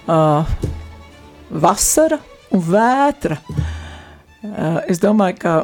[0.06, 0.52] Uh,
[1.50, 2.20] vasara
[2.54, 3.40] un vētra.
[3.42, 5.54] Uh, es domāju, ka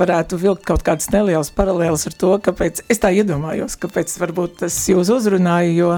[0.00, 4.80] varētu vilkt kaut kādas nelielas paralēlas ar to, kāpēc es tā iedomājos, kāpēc varbūt tas
[4.90, 5.92] jūs uzrunāja, jo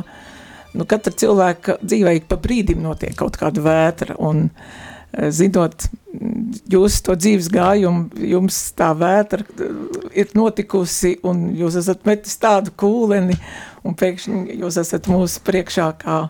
[0.77, 4.96] nu, katra cilvēka dzīvē pa brīdim notiek kaut kāda vētra un uh,
[5.33, 5.89] zinot
[6.73, 9.45] jūs to dzīves gājumu, jums tā vētra
[10.17, 13.37] ir notikusi un jūs esat metis tādu kūleni
[13.87, 16.21] un pēkšņi jūs esat mūsu priekšā kā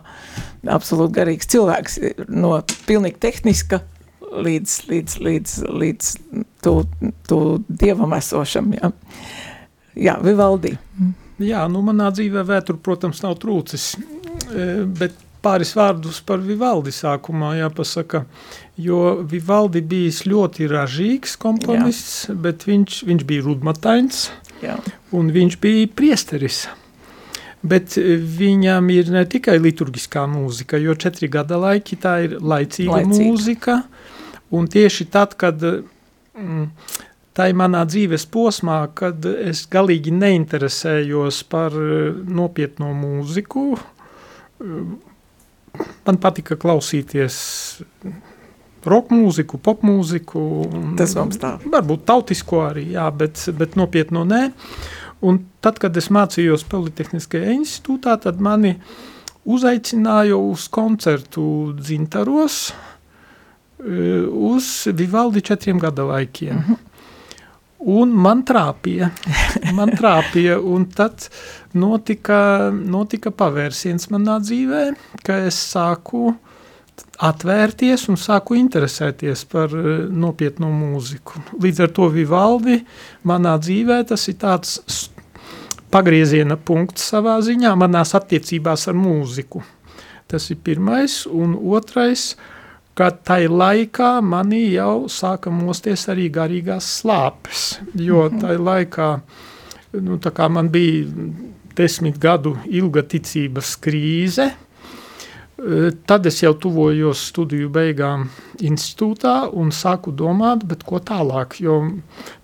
[0.67, 3.81] absolūti garīgs cilvēks no pilnīgi tehniska
[4.27, 6.09] līdz, līdz, līdz, līdz
[6.63, 6.73] tu,
[7.29, 8.91] tu dievam esošam, jā.
[9.97, 10.75] Jā, Vivaldi.
[11.41, 13.95] Jā, nu manā dzīvē vētru, protams, nav trūcis,
[14.99, 15.15] bet
[15.47, 18.25] pāris vārdus par Vivaldi sākumā jāpasaka,
[18.77, 22.35] jo Vivaldi bijis ļoti ražīgs komponists, Jā.
[22.47, 24.27] bet viņš, viņš bija rudmatains
[24.63, 24.75] Jā.
[25.15, 26.65] un viņš bija priesteris.
[27.67, 33.31] Bet viņam ir ne tikai liturgiskā mūzika, jo četri gada laiki tā ir laicīga, laicīga.
[33.31, 33.77] mūzika,
[34.53, 36.67] un tieši tad, kad mm,
[37.37, 43.65] tā ir manā dzīves posmā, kad es galīgi neinteresējos par nopietno mūziku,
[46.07, 47.37] man patika klausīties
[48.87, 50.41] roka mūziku, pop mūziku.
[50.99, 51.57] Tas mums tā.
[51.65, 54.43] Varbūt tautisko arī, jā, bet, bet nopietno nē.
[55.27, 58.75] Un tad, kad es mācījos Politehniskajā institūtā, tad mani
[59.47, 66.55] uzaicināja uz koncertu dzintaros e, uz Vivaldi četriem gada laikiem.
[66.55, 66.86] Mm -hmm.
[67.77, 69.11] Un man trāpīja,
[69.77, 71.27] man trāpīja, un tad
[71.77, 74.81] notika, notika pavērsiens manā dzīvē,
[75.21, 76.31] ka es sāku
[77.21, 81.43] atvērties un sāku interesēties par eh, nopietnu mūziku.
[81.61, 82.79] Līdz ar to Vivaldi
[83.29, 84.79] manā dzīvē tas ir tāds
[85.93, 89.61] pagrieziena punkts savā ziņā manās attiecībās ar mūziku.
[90.27, 92.31] Tas ir pirmais, un otrais–
[92.97, 98.39] ka tai laikā manī jau sāka mosties arī garīgās slāpes, jo mhm.
[98.41, 99.09] tai laikā,
[100.01, 101.05] nu, tā kā man bija
[101.77, 108.25] desmit gadu ilga ticības krīze, eh, tad es jau tuvojos studiju beigām
[108.65, 111.77] institūtā un sāku domāt, bet ko tālāk, jo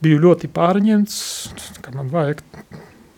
[0.05, 1.17] biju ļoti pārņemts,
[1.81, 2.45] ka man vajag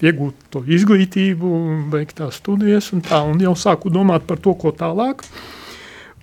[0.06, 1.52] iegūt to izglītību,
[1.92, 5.24] beigt tās studijas un tā, un jau sāku domāt par to, ko tālāk.
[5.24, 5.65] Uh,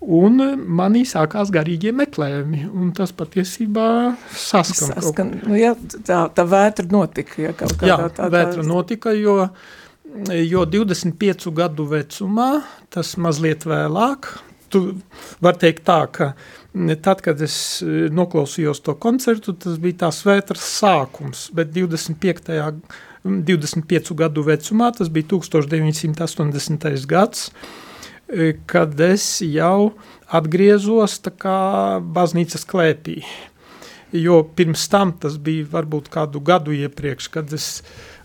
[0.03, 3.87] Un manī sākās garīgie meklējumi, un tas patiesībā
[4.35, 4.97] saskan.
[4.97, 9.37] saskan nu, ja, tā, tā vētra notika, ja kaut Jā, tā, vētra notika, jo,
[10.35, 12.49] jo 25 gadu vecumā,
[12.91, 14.33] tas mazliet vēlāk,
[14.75, 14.83] tu
[15.45, 16.33] var teikt tā, ka
[17.05, 17.55] tad, kad es
[18.11, 22.59] noklausījos to koncertu, tas bija tās vētras sākums, bet 25.
[23.23, 27.07] 25 gadu vecumā, tas bija 1980.
[27.07, 27.53] gads,
[28.67, 29.93] kad es jau
[30.33, 31.19] atgriezos
[32.17, 33.21] baznīcas klēpī.
[34.13, 37.83] Jo pirms tam tas bija varbūt kādu gadu iepriekš, kad es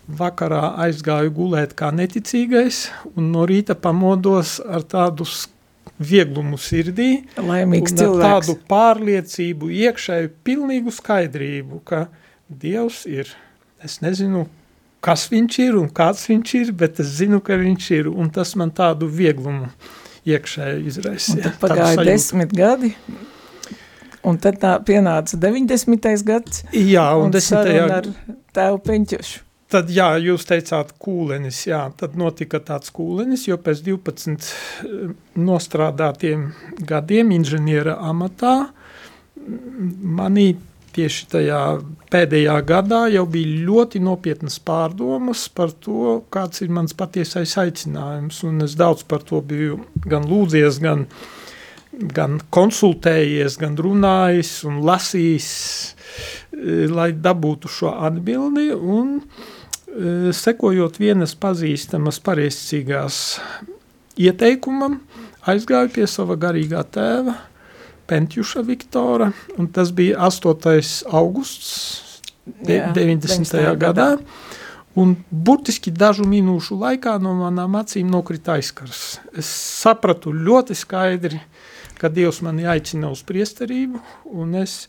[0.08, 5.28] vakarā aizgāju gulēt kā neticīgais un no rīta pamodos ar tādu
[5.98, 7.24] vieglumu sirdī.
[7.40, 8.24] Laimīgs cilvēks.
[8.24, 12.08] Tādu pārliecību, iekšēju pilnīgu skaidrību, ka
[12.48, 13.28] Dievs ir,
[13.84, 14.46] es nezinu,
[15.04, 18.54] kas viņš ir un kāds viņš ir, bet es zinu, ka viņš ir, un tas
[18.60, 19.70] man tādu vieglumu
[20.28, 21.56] iekšēji izraisīja.
[21.62, 22.94] Pagāja desmit gadi,
[24.28, 26.14] un tad tā pienāca 90.
[26.28, 26.64] gads.
[26.74, 27.90] Jā, un, un desmitajā...
[28.00, 28.10] ar
[28.58, 29.44] tēvu Peņķušu.
[29.68, 35.10] Tad, jā, jūs teicāt kūlenis, jā, tad notika tāds kūlenis, jo pēc 12 eh,
[35.44, 36.46] nostrādātiem
[36.88, 38.70] gadiem inženiera amatā
[39.48, 40.54] manī
[40.98, 41.62] tieši tajā
[42.12, 48.42] pēdējā gadā jau bija ļoti nopietnas pārdomas par to, kāds ir mans patiesais aicinājums.
[48.48, 51.06] Un es daudz par to biju gan lūdzies, gan,
[51.94, 55.52] gan konsultējies, gan runājis un lasījis,
[56.54, 58.70] e, lai dabūtu šo atbildi.
[58.74, 63.22] Un, e, sekojot vienas pazīstamas pareizcīgās
[64.18, 65.02] ieteikumam,
[65.48, 67.38] aizgāju pie sava garīgā tēva–
[68.08, 71.06] Pentjuša Viktora, un tas bija 8.
[71.12, 71.74] augusts
[72.68, 73.52] Jā, 90.
[73.52, 73.76] gadā.
[73.82, 74.10] gadā.
[74.98, 79.20] Un burtiski dažu minūšu laikā no manām acīm nokrita aizkars.
[79.38, 79.50] Es
[79.84, 81.42] sapratu ļoti skaidri,
[82.02, 84.02] ka Dievs mani aicina uz priesterību,
[84.34, 84.88] un es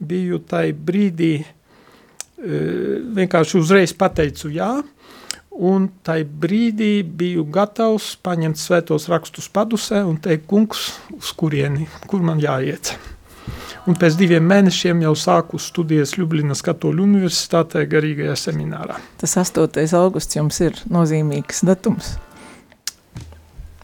[0.00, 1.44] biju tai brīdī e,
[3.20, 4.70] vienkārši uzreiz pateicu jā,
[5.50, 12.22] un tai brīdī biju gatavs paņemt svētos rakstus padusē un teikt, kungs, uz kurieni, kur
[12.24, 12.94] man jāiet.
[13.88, 18.98] Un pēc diviem mēnešiem jau sāku studijas Ljublinas Katoļu universitātē garīgajā seminārā.
[19.20, 19.86] Tas 8.
[19.98, 22.14] augusts jums ir nozīmīgs datums.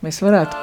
[0.05, 0.55] Mēs varētu.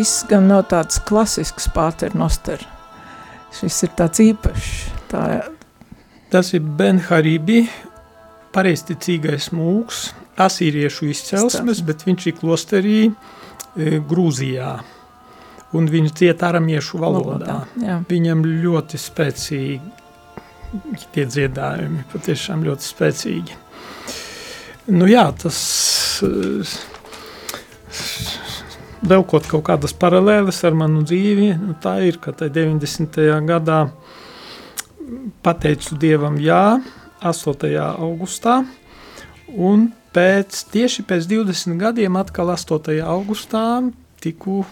[0.00, 2.62] Šis gan nav tāds klasisks paternoster.
[3.52, 4.70] Šis ir tāds īpašs.
[5.10, 5.24] Tā,
[6.30, 7.64] Tas ir Ben Haribi,
[8.54, 14.70] pareizticīgais mūks, asīriešu izcelsmes, bet viņš ir klosterī e, Grūzijā.
[15.76, 17.34] Un viņš dzied aramiešu valodā.
[17.34, 17.98] Valodā, jā.
[18.08, 19.88] Viņam ļoti spēcīgi
[21.12, 23.52] tie dziedājumi, patiešām ļoti spēcīgi.
[24.94, 25.58] Nu jā, tas
[29.06, 33.16] velkot kaut kādas paralēles ar manu dzīvi, nu tā ir, ka tai 90.
[33.48, 33.78] gadā
[35.42, 36.80] pateicu Dievam jā,
[37.22, 37.70] 8.
[38.00, 38.60] augustā,
[39.56, 43.00] un pēc, tieši pēc 20 gadiem atkal 8.
[43.04, 43.64] augustā
[44.20, 44.64] tiku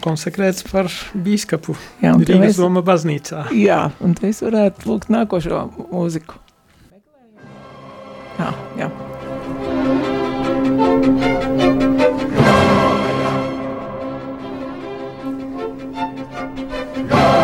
[0.00, 3.48] konsekrēts par bīskapu Jā, Rīgas esi- doma baznīcā.
[3.52, 6.38] jā, un te es varētu lūgt nākošo mūziku.
[8.40, 8.90] Jā, jā.
[17.10, 17.39] go!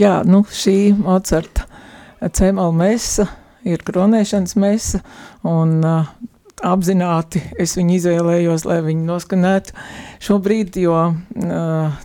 [0.00, 1.66] Jā, nu šī Mocarta
[2.32, 3.26] cēmala mesa
[3.68, 5.02] ir kronēšanas mesa,
[5.44, 6.08] un uh,
[6.64, 9.76] apzināti es viņu izvēlējos, lai viņu noskanētu
[10.24, 12.00] šobrīd, jo uh,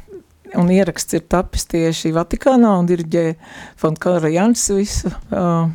[0.59, 3.25] un ieraksts ir tapis tieši Vatikānā un diriģē
[3.79, 5.71] Fonkara Jans visu uh,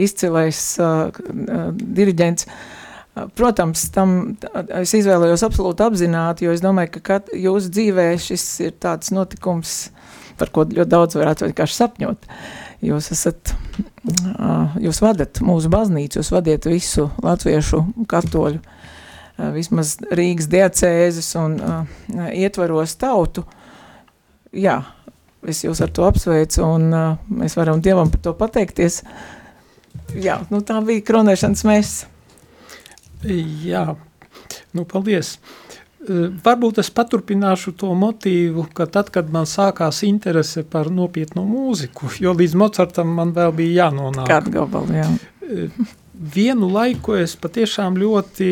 [0.00, 2.48] izcilais uh, uh, diriģents.
[2.48, 4.14] Uh, Protams, tam
[4.78, 9.88] es izvēlējos absolūti apzināti, jo es domāju, ka kat, jūsu dzīvē šis ir tāds notikums,
[10.38, 12.28] par ko ļoti daudz varētu vienkārši sapņot.
[12.88, 13.54] Jūs esat,
[14.78, 17.80] jūs vadat mūsu baznīcu, jūs vadiet visu latviešu
[18.10, 18.60] katoļu,
[19.54, 21.58] vismaz Rīgas diacēzes un
[22.30, 23.42] ietvaros tautu.
[24.54, 24.80] Jā,
[25.42, 26.88] es jūs ar to apsveicu un
[27.42, 29.02] mēs varam Dievam par to pateikties.
[30.14, 31.96] Jā, nu tā bija kronēšanas mēs.
[33.66, 33.82] Jā,
[34.72, 35.36] nu paldies.
[35.98, 42.12] Eh, Varbūt es paturpināšu to motīvu, ka tad, kad man sākās interese par nopietnu mūziku,
[42.22, 44.28] jo līdz Mocartam man vēl bija jānonāk.
[44.30, 45.08] Kādu gabalu, jā.
[46.34, 48.48] Vienu laiku es patiešām ļoti,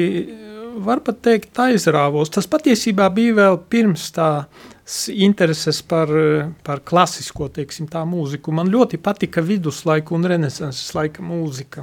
[0.85, 2.31] var pat teikt, aizrāvos.
[2.33, 6.11] Tas patiesībā bija vēl pirms tās intereses par,
[6.63, 8.53] par klasisko, teiksim, tā mūziku.
[8.55, 11.83] Man ļoti patika viduslaiku un renesanses laika mūzika.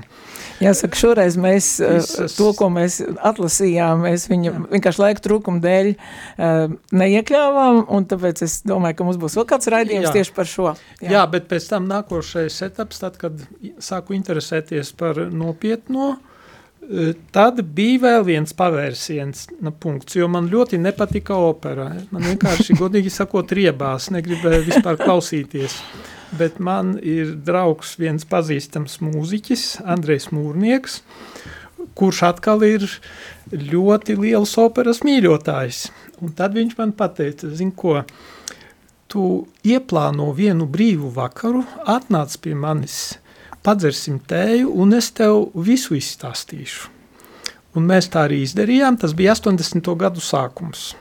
[0.64, 5.92] Jāsaka, šoreiz mēs eh, Visas- to, ko mēs atlasījām, mēs viņu vienkārši laika trūkuma dēļ
[5.92, 10.16] eh, neiekļāvām, un tāpēc es domāju, ka mums būs vēl kāds raidījums Jā.
[10.22, 10.70] tieši par šo.
[11.04, 11.16] Jā.
[11.18, 13.44] Jā, bet pēc tam nākošais etaps, tad, kad
[13.84, 16.14] sāku interesēties par nopietno,
[17.36, 21.90] tad bija vēl viens pavērsiens na, punkts, jo man ļoti nepatika opera.
[22.12, 25.78] Man vienkārši, godīgi sakot, riebās, negribēju vispār klausīties.
[26.38, 31.02] Bet man ir draugs viens pazīstams mūziķis, Andrejs Mūrnieks,
[31.98, 32.88] kurš atkal ir
[33.54, 35.86] ļoti liels operas mīļotājs.
[36.24, 38.00] Un tad viņš man pateica, zin ko,
[39.12, 43.20] tu ieplāno vienu brīvu vakaru, atnāc pie manis,
[43.64, 46.90] padzersim tēju, un es tev visu izstāstīšu.
[47.74, 49.88] Un mēs tā arī izdarījām, tas bija 80.
[49.98, 50.92] gadu sākums.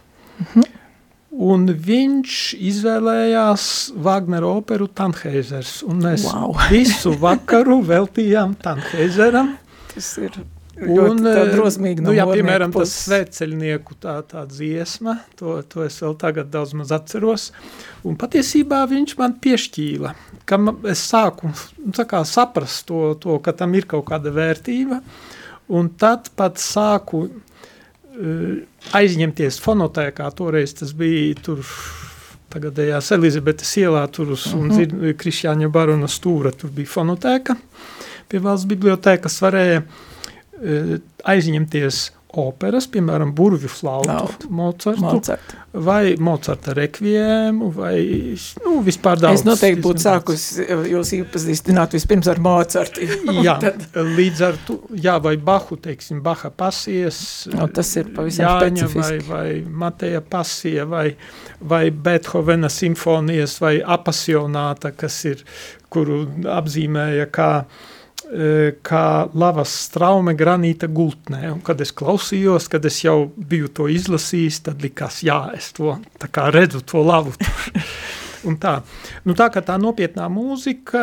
[1.33, 3.67] Un viņš izvēlējās
[4.05, 6.57] Wagnera operu Tanheizers, un mēs Wow.
[6.71, 9.55] visu vakaru veltījām Tanheizeram.
[9.95, 10.37] Tas ir
[10.83, 13.05] Tā eh, drosmīgi nu, jā, piemēram, tas puses.
[13.07, 17.51] sveceļnieku tā, tā dziesma, to, to es vēl tagad daudz maz atceros,
[18.09, 20.15] un patiesībā viņš man piešķīla,
[20.49, 20.59] ka
[20.91, 25.01] es sāku nu, kā saprast to, to, ka tam ir kaut kāda vērtība,
[25.73, 28.55] un tad pat sāku uh,
[28.99, 31.63] aizņemties fonotēkā, toreiz tas bija tur
[32.53, 37.57] tagadējās Elizabetes ielā tur uz un zir, Krišjāņa barona stūra, tur bija fonotēka.
[38.29, 40.01] Pie valsts bibliotēkas varēja uh,
[41.25, 44.09] aizņemties operas, piemēram, burvju flautu.
[44.49, 45.51] Mocartu, Mozart.
[45.73, 47.99] vai Mocarta rekviēmu, vai,
[48.65, 49.43] nu, vispār daudz.
[49.43, 50.07] Es noteikti būtu daudz.
[50.07, 53.05] sākusi jūs iepazīstināt vispirms ar Mozartu.
[53.45, 53.85] Jā, Tad,
[54.17, 57.21] līdz ar to, jā, vai Bahu, teiksim, Baha pasies,
[57.53, 59.29] Nu, tas ir pavisam Jāņa vai, specifiski.
[59.29, 59.47] vai
[59.85, 61.07] Mateja pasija, vai,
[61.61, 65.45] vai Beethovena simfonijas, vai apasionāta, kas ir,
[65.93, 67.91] kuru apzīmēja kā, eh,
[68.33, 69.07] kā
[69.37, 71.43] lavas straume granīta gultnē.
[71.53, 75.99] Un kad es klausījos, kad es jau biju to izlasījis, tad likās, jā, es to
[76.55, 77.35] redzu to lavu
[78.63, 78.79] tā.
[79.29, 81.03] Nu, tā kā tā nopietnā mūzika,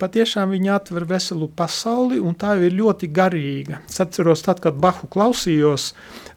[0.00, 3.80] patiešām viņa atver veselu pasauli, un tā ir ļoti garīga.
[3.88, 5.94] Es atceros, tad, kad Bahu klausījos,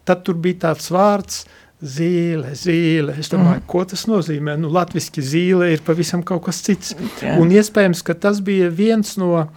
[0.07, 1.43] tad tur bija tāds vārds
[1.79, 3.15] zīle, zīle.
[3.19, 3.67] Es domāju, mm.
[3.71, 4.55] ko tas nozīmē?
[4.59, 6.95] Nu, latviski zīle ir pavisam kaut kas cits.
[7.23, 7.37] Jā.
[7.39, 9.47] Un iespējams, ka tas bija viens no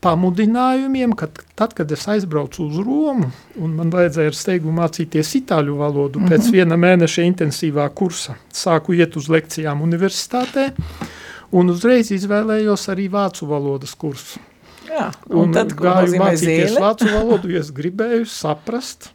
[0.00, 3.28] pamudinājumiem, kad tad, kad es aizbraucu uz Romu,
[3.60, 9.18] un man vajadzēja ar steigu mācīties itāļu valodu pēc viena mēneša intensīvā kursa, sāku iet
[9.20, 10.70] uz lekcijām universitātē,
[11.56, 14.40] un uzreiz izvēlējos arī vācu valodas kursu.
[14.90, 16.80] Jā, Un, un tad, gāju mācīties zīle?
[16.82, 19.12] vācu valodu, jo es gribēju saprast,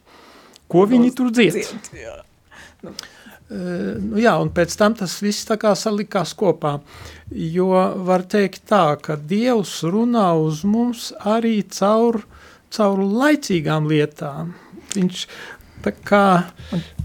[0.72, 1.58] ko viņi tur dzied.
[1.58, 2.14] Dzied, jā.
[2.86, 2.94] Uh,
[3.50, 6.78] nu jā, un pēc tam tas viss tā kā salikās kopā,
[7.30, 7.70] jo
[8.06, 12.24] var teikt tā, ka Dievs runā uz mums arī caur,
[12.74, 14.54] caur laicīgām lietām.
[14.96, 15.26] Viņš
[15.86, 16.24] tā kā,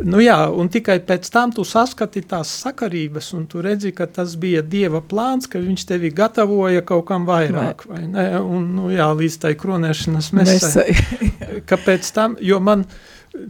[0.01, 4.33] nu jā, un tikai pēc tam tu saskati tās sakarības, un tu redzi, ka tas
[4.39, 8.27] bija Dieva plāns, ka viņš tevi gatavoja kaut kam vairāk, vai ne?
[8.41, 11.61] Un, nu jā, līdz tai kronēšanas mesai Mesai.
[11.69, 12.87] kāpēc tam, jo man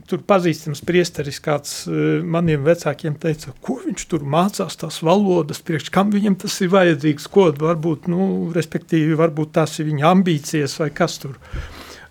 [0.09, 5.91] tur pazīstams priesteris kāds eh, maniem vecākiem teica, ko viņš tur mācās tās valodas, priekš
[5.93, 10.91] kam viņam tas ir vajadzīgs, ko varbūt, nu, respektīvi, varbūt tās ir viņa ambīcijas vai
[10.95, 11.39] kas tur.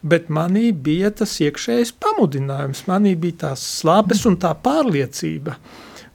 [0.01, 5.59] Bet manī bija tas iekšējais pamudinājums, manī bija tās slāpes un tā pārliecība.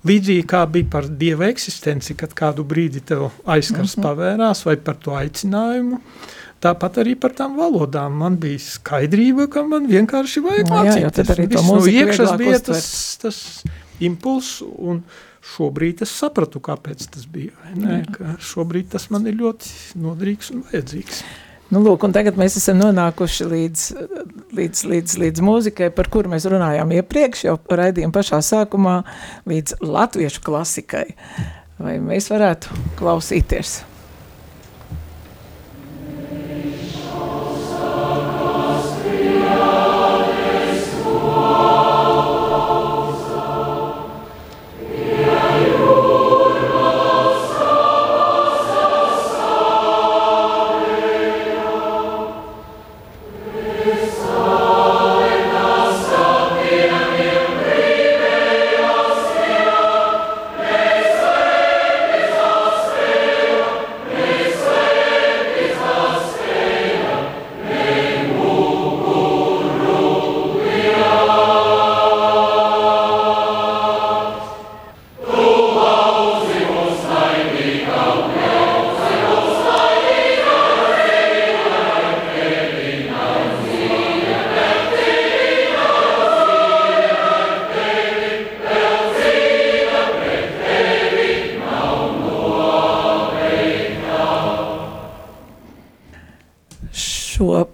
[0.05, 5.15] Līdzīgi kā bija par Dieva eksistenci, kad kādu brīdi tev aizskars pavērās vai par to
[5.17, 6.01] aicinājumu,
[6.66, 8.18] Tāpat arī par tām valodām.
[8.24, 11.32] Man bija skaidrība, ka man vienkārši vajag Nu jā, mācīties.
[11.36, 12.91] arī to Viss no iekšas bija tas,
[13.22, 13.39] tas
[14.03, 15.03] impulss, un
[15.55, 17.53] šobrīd es sapratu, kāpēc tas bija.
[17.78, 21.22] Ne, ka šobrīd tas man ir ļoti noderīgs un vajadzīgs.
[21.74, 23.86] Nu, lūk, un tagad mēs esam nonākuši līdz,
[24.57, 28.99] līdz, līdz, līdz mūzikai, par kuru mēs runājām iepriekš, jau raidījuma pašā sākumā,
[29.49, 31.07] līdz latviešu klasikai.
[31.82, 32.70] Vai mēs varētu
[33.01, 33.80] klausīties?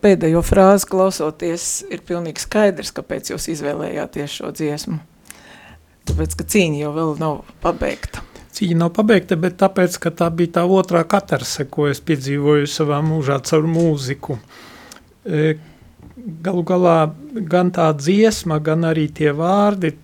[0.02, 4.99] Pēdējo frāzi klausoties, ir pilnīgi skaidrs, kāpēc jūs izvēlējāties šo dziesmu.
[6.10, 8.24] Tāpēc, ka cīņa jau vēl nav pabeigta.
[8.52, 12.99] Cīņa nav pabeigta, bet tāpēc, ka tā bija tā otrā katarse, ko es piedzīvoju savā
[13.06, 14.39] mūžā caur mūziku.
[15.24, 15.54] E,
[16.22, 16.95] Galu galā
[17.49, 19.95] gan tā dziesma, gan arī tie vārdi,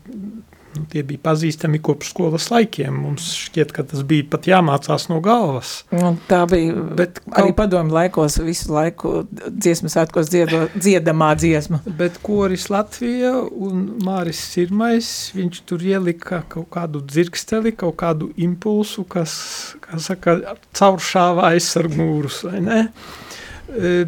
[0.85, 2.93] tie bija pazīstami kopš skolas laikiem.
[3.07, 5.83] Mums šķiet, ka tas bija pat jāmācās no galvas.
[5.91, 11.81] Un tā bija Bet arī kaut- padomu laikos visu laiku dziesmas svētkos dziedo, dziedamā dziesma.
[11.97, 19.03] Bet koris Latvija un Māris Sirmais, viņš tur ielika kaut kādu dzirksteli, kaut kādu impulsu,
[19.07, 20.39] kas, kā saka,
[20.73, 22.87] cauršāva aizsargmūrus, vai ne?
[23.73, 24.07] E,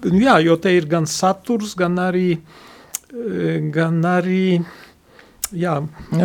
[0.00, 2.38] Nu jā, jo te ir gan saturs, gan arī,
[3.72, 4.64] gan arī
[5.56, 5.78] jā.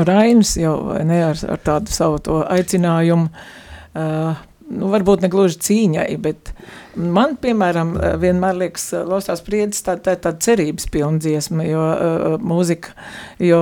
[0.07, 6.53] Rainis jau ne, ar, ar tādu savu aicinājumu, uh, nu, varbūt ne gluži cīņai, bet
[6.95, 12.95] man, piemēram, vienmēr liekas, Lostās priedis tā, tā, tā cerības pilna dziesma, jo uh, mūzika,
[13.43, 13.61] jo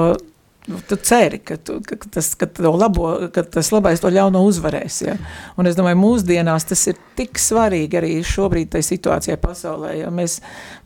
[0.67, 4.99] nu, tu ceri, ka, tu, ka, tas, ka, labo, ka tas labais to ļauno uzvarēs.
[5.03, 5.17] Ja?
[5.59, 10.39] Un es domāju, mūsdienās tas ir tik svarīgi arī šobrīd tai situācijai pasaulē, ja mēs,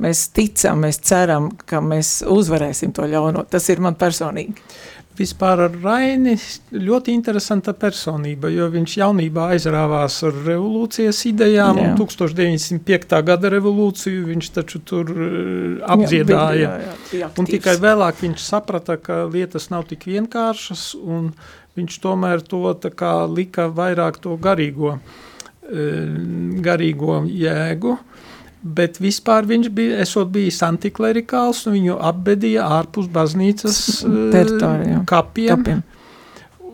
[0.03, 3.45] mēs ticam, mēs ceram, ka mēs uzvarēsim to ļauno.
[3.51, 4.57] Tas ir man personīgi.
[5.18, 6.36] Vispār ar Raini
[6.78, 11.88] ļoti interesanta personība, jo viņš jaunībā aizrāvās ar revolūcijas idejām, jā.
[11.88, 13.15] un 1905.
[13.26, 15.32] gada revolūciju viņš taču tur uh,
[15.95, 16.59] apdziedāja.
[16.61, 16.93] Jā, jā,
[17.24, 21.32] jā, un tikai vēlāk viņš saprata, ka lietas nav tik vienkāršas, un
[21.78, 26.15] viņš tomēr to kā lika vairāk to garīgo, uh,
[26.70, 27.97] garīgo jēgu.
[27.97, 28.26] Uh,
[28.62, 35.03] bet vispār viņš bija, esot bijis antiklerikāls, un viņu apbedīja ārpus baznīcas Teritorijā.
[35.10, 35.53] kapiem.
[35.53, 35.84] kapiem.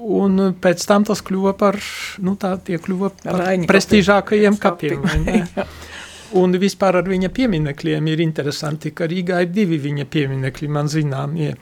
[0.03, 1.77] Un pēc tam tas kļuva par,
[2.23, 5.03] nu tā tie kļuva par Raini prestīžākajiem kapiem.
[5.03, 5.67] kapiem
[6.41, 11.53] un vispār ar viņa pieminekļiem ir interesanti, ka Rīgā ir divi viņa pieminekļi, man zināmie.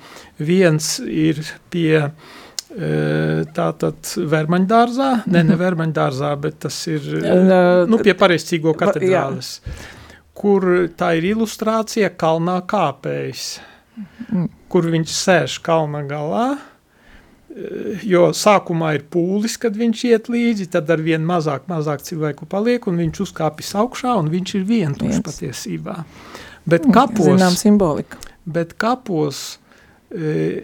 [0.41, 2.07] Viens ir pie
[3.51, 7.03] tātad Vermaņdārzā, ne, ne Vermaņdārzā, bet tas ir,
[7.91, 9.57] nu, pie Pareizcīgo katedrāles.
[9.59, 9.97] Jā
[10.37, 10.67] kur
[10.97, 13.47] tā ir ilustrācija kalnā kāpējs,
[14.29, 14.49] mm.
[14.71, 16.47] kur viņš sēž kalna galā,
[18.07, 22.85] jo sākumā ir pūlis, kad viņš iet līdzi, tad ar vien mazāk, mazāk cilvēku paliek,
[22.87, 25.97] un viņš uzkāpis augšā, un viņš ir vientuļš patiesībā.
[26.63, 28.19] Bet mm, kapos, Zinām simbolika.
[28.45, 29.59] Bet kapos
[30.13, 30.63] e,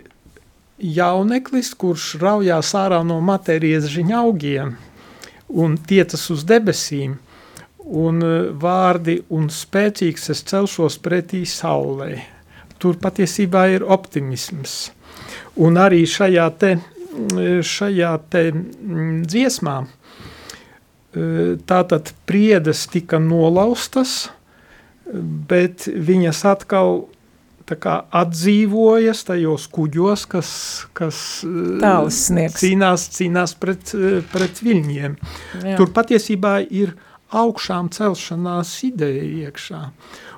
[0.78, 4.76] jauneklis, kurš raujās ārā no matērijas žiņaugiem
[5.58, 7.18] un tiecas uz debesīm,
[7.88, 12.12] un e, vārdi un spēcīgs es celšos pretī saulē.
[12.78, 14.78] Tur patiesībā ir optimisms.
[15.64, 19.90] Un arī šajā te, e, šajā te dziesmā e,
[21.68, 24.28] tātad priedes tika nolaustas,
[25.08, 27.08] bet viņas atkal
[27.68, 30.50] kā atdzīvojas tajos kuģos, kas,
[30.96, 31.18] kas
[32.56, 33.92] cīnās, cīnās pret,
[34.32, 35.18] pret viļņiem.
[35.66, 35.76] Jā.
[35.76, 36.94] Tur patiesībā ir
[37.36, 39.82] augšām celšanās ideja iekšā.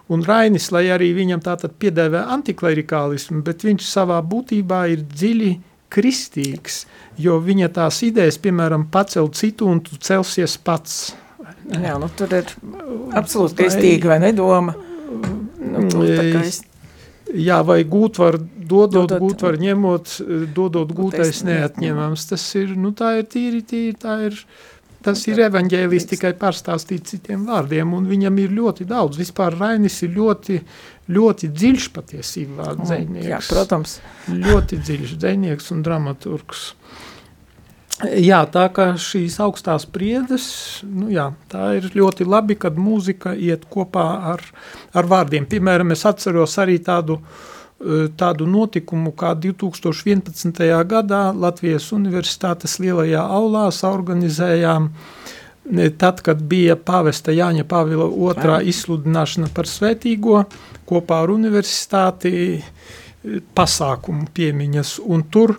[0.09, 5.51] Un Rainis, lai arī viņam tātad piedēvē antiklerikālismu, bet viņš savā būtībā ir dziļi
[5.93, 6.83] kristīgs,
[7.17, 11.13] jo viņa tās idejas, piemēram, pacelt citu un tu celsies pats.
[11.69, 12.49] Jā, nu tur ir
[13.17, 14.73] absolūti kristīga vai nedoma.
[15.59, 16.63] Nu, es,
[17.33, 20.15] jā, vai gūt var dodot, dodot gūt var ņemot,
[20.55, 22.25] dodot gūtais neatņemams.
[22.31, 24.39] Tas ir, nu tā ir tīri, tīri, tā ir
[25.05, 29.19] Tas ir evaņģēlijs tikai pārstāstīt citiem vārdiem, un viņam ir ļoti daudz.
[29.21, 30.57] Vispār Rainis ir ļoti,
[31.15, 33.29] ļoti dziļš patiesībā dzēnieks.
[33.31, 33.99] Jā, protams.
[34.27, 36.65] Ļoti dziļš dzēnieks un dramaturgs.
[38.15, 40.45] Jā, tā kā šīs augstās priedes,
[40.87, 44.43] nu jā, tā ir ļoti labi, kad mūzika iet kopā ar,
[44.95, 45.47] ar vārdiem.
[45.51, 47.49] Piemēram, es atceros arī tādu uh,
[48.19, 50.59] tādu notikumu, kā 2011.
[50.89, 54.89] gadā Latvijas Universitātes lielajā aulā organizējām,
[55.97, 60.43] tad, kad bija pāvesta Jāņa Pāvila otrā izsludināšana par svētīgo,
[60.89, 62.63] kopā ar universitāti eh,
[63.55, 65.55] pasākumu piemiņas, un tur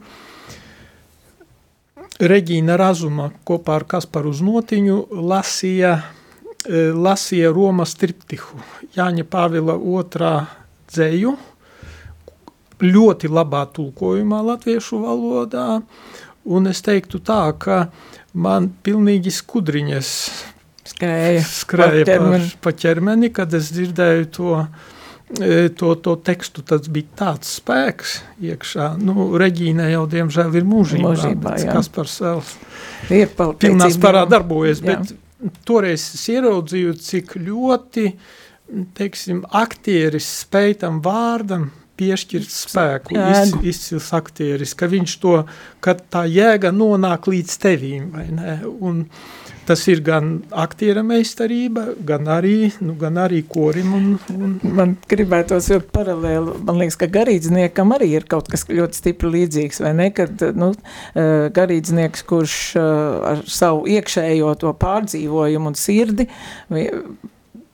[2.21, 4.99] Reģīna Razuma kopā ar Kasparu Znotiņu
[5.31, 5.95] lasīja,
[6.66, 8.61] eh, lasīja Romas triptihu,
[8.97, 10.35] Jāņa Pāvila otrā
[10.91, 11.37] dzēju,
[12.83, 15.81] ļoti labā tulkojumā latviešu valodā,
[16.51, 17.85] un es teiktu tā, ka
[18.33, 20.14] man pilnīgi skudriņas
[20.91, 22.49] skrēja, skrēja pa, ķermeni.
[22.62, 24.55] pa ķermeni, kad es dzirdēju to,
[25.39, 28.20] e, to, to tekstu, tas bija tāds spēks
[28.51, 28.93] iekšā.
[29.03, 32.55] Nu, Reģīnē jau, diemžēl, ir mūžībā, mūžībā kas par sev
[33.12, 34.97] ir pilnā spārā darbojas, jā.
[34.97, 38.09] bet toreiz es ieraudzīju, cik ļoti,
[38.97, 41.70] teiksim, aktieris spēj tam vārdam
[42.01, 45.36] piešķirt spēku, iz, izcils aktieris, ka viņš to,
[45.84, 49.05] ka tā jēga nonāk līdz tevīm, vai ne, un
[49.70, 53.92] tas ir gan aktiera meistarība, gan arī, nu, gan arī korim.
[53.94, 54.57] Un, un...
[54.76, 59.82] Man gribētos jau paralēli, man liekas, ka garīdzniekam arī ir kaut kas ļoti stipri līdzīgs,
[59.84, 60.72] vai ne, kad, nu,
[61.61, 66.26] garīdznieks, kurš ar savu iekšējo to pārdzīvojumu un sirdi,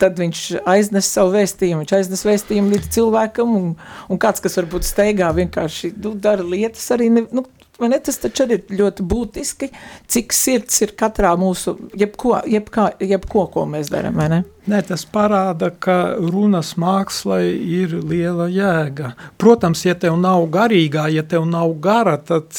[0.00, 3.68] tad viņš aiznes savu vēstījumu, viņš aiznes vēstījumu līdz cilvēkam, un,
[4.12, 7.46] un kāds, kas varbūt steigā vienkārši nu, dara lietas, arī ne, nu,
[7.78, 9.68] vai ne, tas taču ir ļoti būtiski,
[10.12, 14.20] cik sirds ir katrā mūsu, jebko, jebkā, jebko ko mēs darām?
[14.66, 19.12] Nē, tas parāda, ka runas mākslai ir liela jēga.
[19.38, 22.50] Protams, ja tev nav garīgā, ja tev nav gara, tad,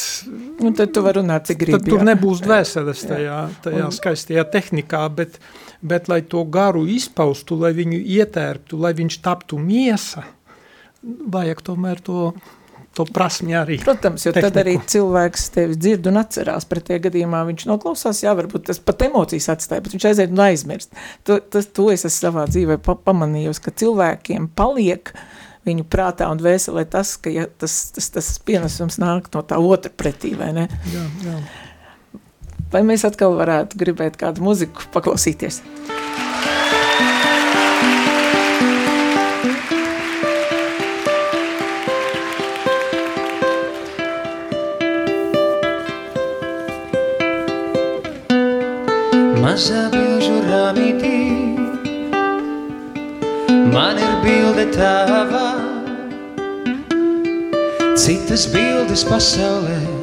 [0.64, 1.78] Un tad tu vari runāt, cik gribi.
[1.78, 2.10] tad tur jā.
[2.14, 5.42] nebūs dvēseles tajā, tajā skaistajā tehnikā, bet,
[5.82, 10.24] bet lai to garu izpaustu, lai viņu ietērptu, lai viņš taptu miesa,
[11.04, 12.32] vajag tomēr to,
[12.98, 13.78] to prasmi arī.
[13.84, 14.64] Protams, jo tad tehniku.
[14.64, 16.68] arī cilvēks tevi dzird un atcerās.
[16.70, 20.96] Pretējā gadījumā viņš noklausās, jā, varbūt tas pat emocijas atstāja, bet viņš aiziet un aizmirst.
[21.30, 25.14] To, tas, to es esmu savā dzīvē pa, pamanījusi, ka cilvēkiem paliek
[25.68, 29.92] viņu prātā un dvēselē tas, ka ja, tas, tas, tas pienesums nāk no tā otra
[29.92, 30.68] pretī, vai ne?
[30.94, 31.40] Jā, jā.
[32.72, 35.62] Vai mēs atkal varētu gribēt kādu muziku paklausīties?
[49.40, 51.16] Mazā bilžu rāmītī.
[53.72, 55.46] Man ir bilde tava
[57.98, 59.97] Citas bildes pasaulē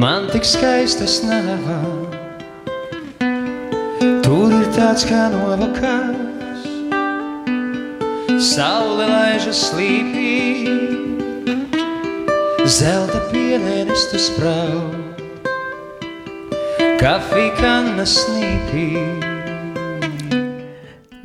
[0.00, 1.66] Man tik skaistas nav
[4.24, 6.62] Tur ir tāds kā novakars.
[8.40, 10.30] Saule laižas slīpī.
[12.64, 15.20] Zelta pielēnes tu spraud
[17.02, 18.86] Kafija kanna snīpī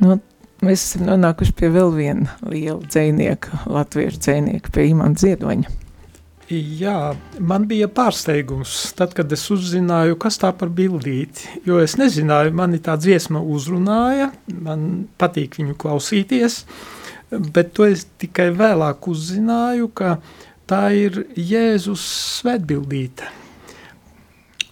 [0.04, 0.18] Nu,
[0.60, 5.85] mēs esam nonākuši pie vēl viena liela dzēnieka, latviešu dzēnieka, pie Imanta Ziedoņa.
[6.46, 12.52] Jā, man bija pārsteigums, tad, kad es uzzināju, kas tā par bildīti, jo es nezināju,
[12.54, 16.60] mani tā dziesma uzrunāja, man patīk viņu klausīties,
[17.50, 20.20] bet to es tikai vēlāk uzzināju, ka
[20.70, 22.04] tā ir Jēzus
[22.38, 23.26] svētbildīte.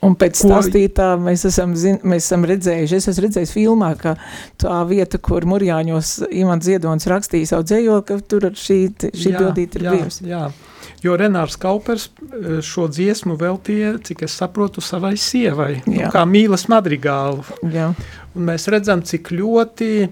[0.04, 4.14] Un pēc Ko- stāstītā mēs esam, zin, mēs esam redzējuši, es esmu redzējis filmā, ka
[4.60, 8.78] tā vieta, kur Murjāņos Imants Ziedonis rakstīja savu dzējo, ka tur šī,
[9.10, 10.28] šī Jā, bildīte ir jā, bijusi.
[10.28, 10.44] Jā,
[11.04, 16.12] jo Renārs Kaupers eh, šo dziesmu veltīja, cik es saprotu, savai sievai, nu, Jā.
[16.14, 17.44] kā mīlas madrigālu.
[17.72, 17.92] Jā,
[18.34, 20.08] Un mēs redzam, cik ļoti eh,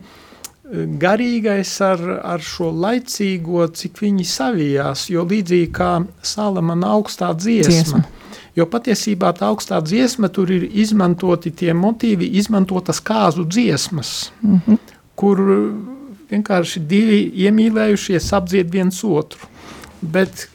[1.03, 2.03] garīgais ar,
[2.35, 7.73] ar šo laicīgo, cik viņi savijās, jo līdzīgi kā Salamana augstā dziesma.
[7.73, 8.05] Dziesma.
[8.53, 14.79] Jo patiesībā tā augstā dziesma tur ir izmantoti tie motīvi, izmantotas kāzu dziesmas, mm -hmm.
[15.17, 15.41] kur
[16.31, 19.49] vienkārši divi iemīlējušies apdzied viens otru.
[20.03, 20.49] Bet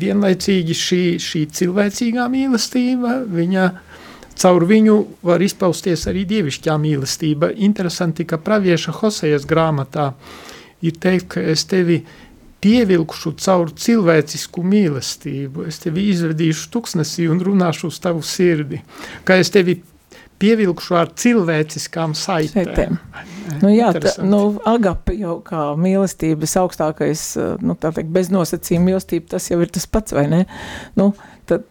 [0.00, 3.66] vienlaicīgi šī, šī cilvēcīgā mīlestība, viņa
[4.36, 7.50] caur viņu var izpausties arī dievišķā mīlestība.
[7.68, 10.12] Interesanti, ka pravieša Hosejas grāmatā
[10.84, 12.02] ir teikt, ka es tevi
[12.64, 18.80] pievilkšu caur cilvēcisku mīlestību, es tevi izvedīšu tuksnesī un runāšu uz tavu sirdi,
[19.24, 19.78] ka es tevi
[20.38, 22.66] pievilkšu ar cilvēciskām saitēm.
[22.66, 22.98] Saitēm.
[23.62, 28.90] nu jā, tā, nu agape jau kā mīlestības augstākais, eh, nu tā teikt, bez nosacījuma
[28.92, 30.42] mīlestība, tas jau ir tas pats, vai ne?
[30.96, 31.12] Nu,
[31.46, 31.64] tad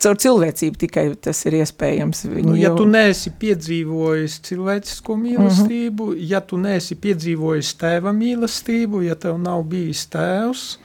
[0.00, 2.24] caur cilvēcību tikai tas ir iespējams.
[2.28, 6.26] Viņu Nu, ja jau- tu neesi piedzīvojis cilvēcisko mīlestību, Mhm.
[6.28, 10.76] ja tu neesi piedzīvojis tēva mīlestību, ja tev nav bijis tēvs,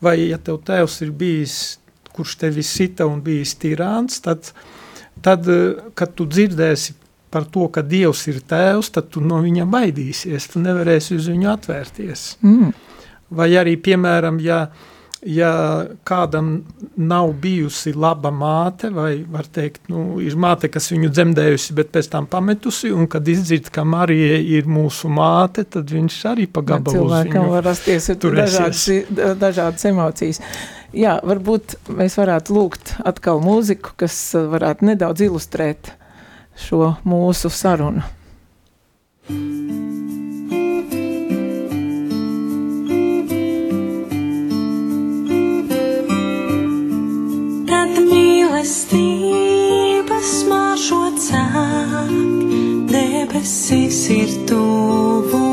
[0.00, 1.78] vai ja tev tēvs ir bijis,
[2.14, 4.50] kurš tevi sita un bijis tirāns, tad,
[5.22, 6.94] tad, eh, kad tu dzirdēsi
[7.30, 11.50] par to, ka Dievs ir tēvs, tad tu no viņa baidīsies, tu nevarēsi uz viņu
[11.56, 12.28] atvērties.
[12.42, 12.76] Mm,
[13.28, 14.62] Vai arī, piemēram, ja,
[15.20, 15.50] ja
[16.08, 16.62] kādam
[16.96, 22.08] nav bijusi laba māte, vai var teikt, nu, ir māte, kas viņu dzemdējusi, bet pēc
[22.14, 27.04] tam pametusi, un kad izdzird, ka Marija ir mūsu māte, tad viņš arī pa gabalu
[27.04, 27.52] uz cilvēkam viņu.
[27.58, 28.88] var rasties dažādas,
[29.44, 30.40] dažādas emocijas.
[30.98, 35.92] Jā, varbūt mēs varētu lūgt atkal mūziku, kas eh, varētu nedaudz ilustrēt
[36.58, 38.02] šo mūsu sarunu.
[47.70, 49.14] Kad mīlestības
[50.50, 52.10] mažo cāk,
[52.90, 55.46] debesis ir tuvu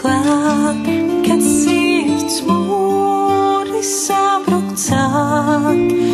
[0.00, 0.88] klāt,
[1.28, 4.55] kad sirds mūri sabruk
[5.76, 6.05] cāk,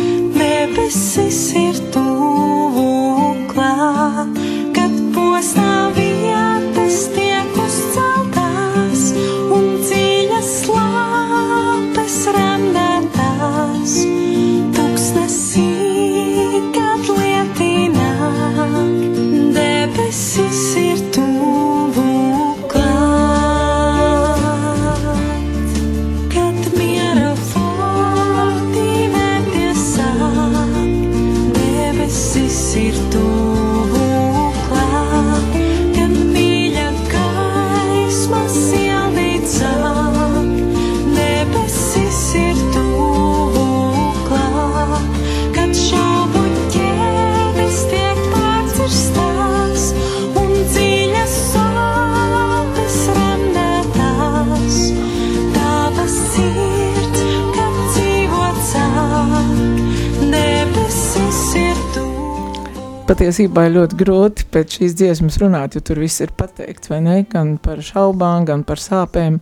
[63.13, 67.19] patiesībā ir ļoti grūti pēc šīs dziesmas runāt, jo tur viss ir pateikts, vai ne?
[67.29, 69.37] Gan par šaubām, gan par sāpēm,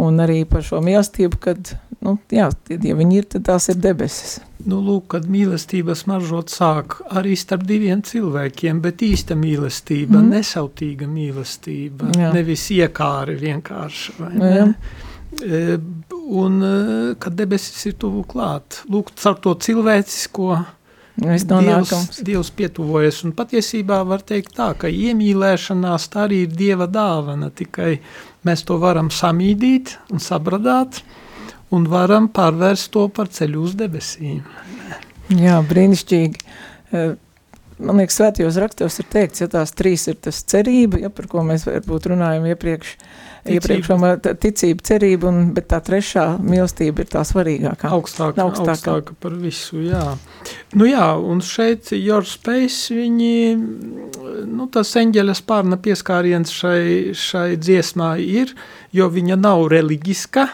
[0.00, 1.72] un arī par šo mīlestību, kad,
[2.06, 4.38] nu, jā, ja viņi ir, tad tās ir debesis.
[4.62, 10.32] Nu, lūk, kad mīlestības maržot sāk arī starp diviem cilvēkiem, bet īsta mīlestība, mm.
[10.36, 12.32] nesautīga mīlestība, Jā.
[12.36, 14.66] Nevis iekāri vienkārši, vai Nu, jā.
[14.70, 14.98] ne?
[15.40, 15.78] E,
[16.30, 20.60] Un, e, kad debesis ir tuvu klāt, lūk, caur to cilvēcisko
[21.20, 22.20] Viss Dievs, nonākams.
[22.24, 27.98] Dievs pietuvojas, un patiesībā var teikt tā, ka iemīlēšanās tā arī ir Dieva dāvana, tikai
[28.48, 31.02] mēs to varam samīdīt un sabradāt,
[31.74, 34.40] un varam pārvērst to par ceļu uz debesīm.
[35.36, 36.46] Jā, brīnišķīgi.
[36.92, 37.10] Eh,
[37.80, 41.40] Man liekas, svētajos rakstos ir teikts, ja tās trīs ir tas cerība, ja, par ko
[41.48, 47.22] mēs varbūt runājam iepriekš, iepriekš Tā ticība, cerība, un, bet tā trešā mīlestība ir tā
[47.24, 47.90] svarīgākā.
[47.96, 48.96] Augstāka, Augstākā.
[48.98, 49.16] augstāka.
[49.20, 50.04] par visu, jā.
[50.76, 53.56] Nu jā, un šeit Your Space, viņi,
[54.50, 58.52] nu tas eņģeļa spārna pieskāriens šai, šai dziesmā ir,
[58.92, 60.48] jo viņa nav reliģiska.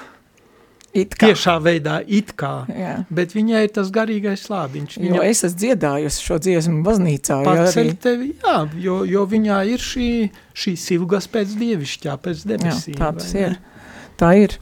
[1.05, 2.95] Tiešā veidā it kā, Jā.
[3.13, 4.97] bet viņai ir tas garīgais slādiņš.
[5.05, 9.85] Jo es esmu dziedājusi šo dziesmu baznīcā, Paceļ arī, tevi, jā, jo, jo viņā ir
[9.85, 10.11] šī,
[10.57, 12.99] šīs ilgas pēc dievišķā, pēc jā, debesīm.
[12.99, 13.59] tā vai tas ir.
[14.17, 14.57] Tā ir.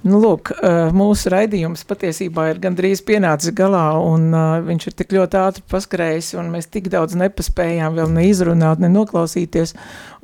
[0.00, 5.10] Nu, lūk, eh, mūsu raidījums patiesībā ir gandrīz pienācis galā, un uh, viņš ir tik
[5.12, 9.74] ļoti ātri paskrējis, un mēs tik daudz nepaspējām vēl neizrunāt, ne noklausīties,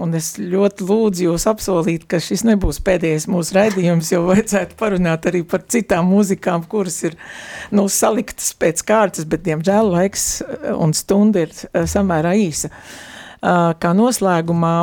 [0.00, 5.28] un es ļoti lūdzu jūs apsolīt, ka šis nebūs pēdējais mūsu raidījums, jo vajadzētu parunāt
[5.28, 7.20] arī par citām mūzikām, kuras ir,
[7.68, 11.52] nu, saliktas pēc kārtas, bet, diemžēl, laiks eh, un stunda ir
[11.84, 12.72] samērā īsa.
[12.72, 14.76] Uh, kā noslēgumā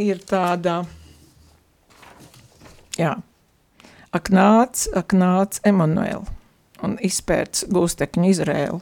[0.00, 0.80] ir tāda,
[2.96, 3.12] jā,
[4.16, 6.24] ak nāc, ak nāc Emanuēl
[6.84, 8.80] un izpērts gūstekņu Izrēlu,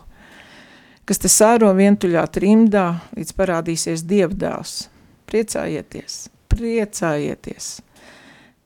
[1.09, 4.89] kas te sāro vientuļā trimdā, līdz parādīsies dievdās.
[5.31, 7.69] Priecājieties, priecājieties.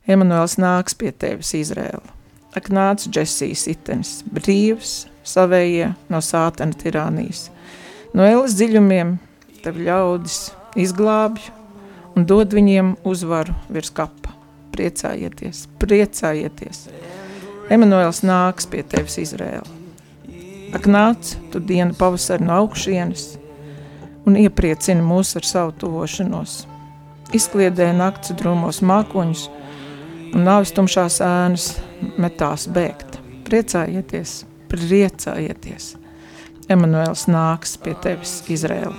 [0.09, 2.17] Emanuēls nāks pie tevis Izrēla.
[2.57, 7.49] Ak nāc Džesijas itenis, brīvs, savējie no sātana tirānijas.
[8.17, 9.19] No elas dziļumiem
[9.63, 10.49] tev ļaudis
[10.81, 11.53] izglābj
[12.17, 14.38] un dod viņiem uzvaru virs kapa
[14.75, 16.87] priecājieties, priecājieties.
[17.73, 19.67] Emanuēls nāks pie tevis Izrēla.
[20.77, 23.39] Ak nāc, tu dienu pavasari no augšienes
[24.29, 26.59] un iepriecini mūs ar savu tuvošanos.
[27.37, 29.47] Izkliedē nakts drūmos mākoņus
[30.35, 31.71] un nāvis tumšās ēnas
[32.21, 33.19] metās bēgt.
[33.49, 34.43] Priecājieties,
[34.73, 35.95] priecājieties.
[36.69, 38.97] Emanuēls nāks pie tevis Izrēla.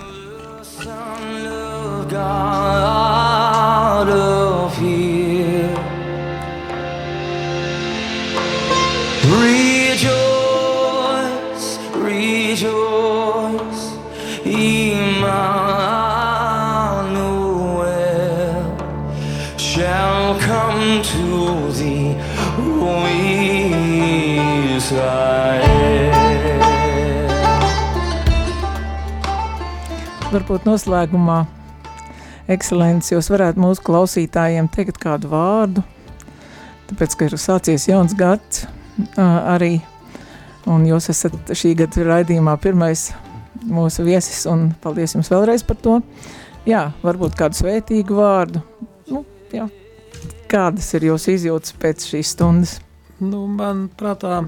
[2.10, 5.19] God of here.
[24.90, 26.10] Israel.
[30.32, 31.44] Varbūt noslēgumā,
[32.50, 35.84] ekscelences, jūs varētu mūsu klausītājiem teikt kādu vārdu,
[36.90, 38.64] tāpēc, ka ir sācies jauns gads
[39.14, 39.76] arī,
[40.66, 43.12] un jūs esat šī gada raidījumā pirmais
[43.70, 46.00] mūsu viesis, un paldies jums vēlreiz par to.
[46.66, 48.66] Jā, varbūt kādu svētīgu vārdu,
[49.06, 49.22] nu,
[49.54, 49.70] jā,
[50.50, 52.80] kādas ir jūsu izjūtas pēc šīs stundas?
[53.20, 54.42] Nu, man prātā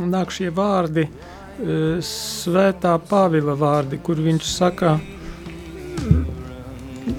[0.00, 4.98] nāk šie vārdi, eh, svētā Pāvila vārdi, kur viņš saka,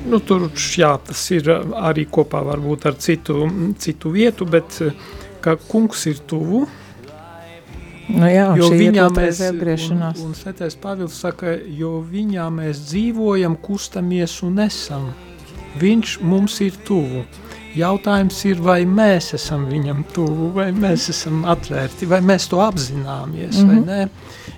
[0.06, 3.46] nu, tur, jā, tas ir arī kopā varbūt ar citu,
[3.78, 4.96] citu vietu, bet eh,
[5.42, 6.68] ka kungs ir tuvu,
[8.12, 10.20] Nu jā, jo viņā mēs, atgriešanās.
[10.20, 15.06] un, un svētais Pāvils saka, jo viņā mēs dzīvojam, kustamies un esam.
[15.80, 17.24] Viņš mums ir tuvu.
[17.76, 23.58] Jautājums ir, vai mēs esam viņam tuvu, vai mēs esam atvērti, vai mēs to apzināmies,
[23.58, 23.68] mm -hmm.
[23.68, 23.90] vai Mhm.
[23.90, 24.10] nē.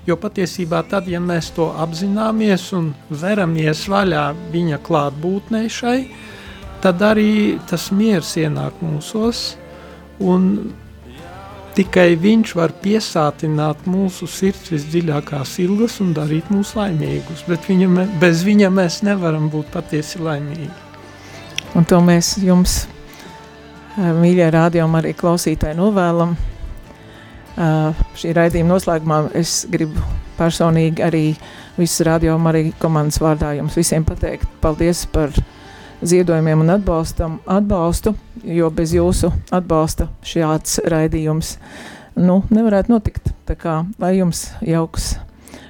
[0.06, 6.08] Jo patiesībā tad, ja mēs to apzināmies un veramies vaļā viņa klātbūtnei šai,
[6.80, 9.56] tad arī tas miers ienāk mūsos,
[10.20, 10.72] un
[11.74, 18.44] tikai viņš var piesātināt mūsu sirds visdziļākās ilgas un darīt mūs laimīgus, bet viņa, bez
[18.44, 20.70] viņa mēs nevaram būt patiesi laimīgi.
[21.74, 22.86] Un to mēs jums,
[23.96, 26.36] mīļie rādījumi, arī klausītāji novēlam.
[27.56, 30.02] Eh, Šī raidījuma noslēgumā es gribu
[30.36, 31.24] personīgi arī
[31.78, 35.32] visas rādījuma arī komandas vārdā jums visiem pateikt paldies par
[36.04, 38.12] ziedojumiem un atbalstam, atbalstu,
[38.44, 41.56] jo bez jūsu atbalsta šāds raidījums
[42.20, 43.32] nu, nevarētu notikt.
[43.48, 45.14] Tā kā lai jums jauks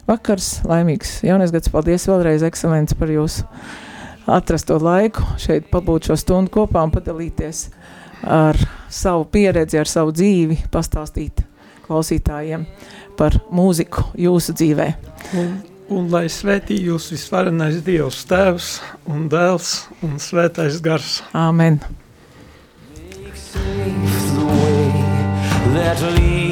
[0.08, 1.70] vakars, laimīgs jaunais gads.
[1.70, 3.46] Paldies vēlreiz, ekscelents, par jūsu
[4.26, 7.68] atrasto laiku šeit pabūt šo stundu kopā un padalīties
[8.22, 8.58] ar
[8.92, 11.44] savu pieredzi, ar savu dzīvi, pastāstīt
[11.86, 12.66] klausītājiem
[13.18, 14.88] par mūziku jūsu dzīvē.
[15.40, 15.52] Un,
[15.96, 18.72] un lai svētī jūs visvarenais Dievs, Tēvs
[19.12, 21.22] un Dēls un Svētais Gars.
[21.32, 21.80] Āmen.
[24.36, 26.45] the way that leads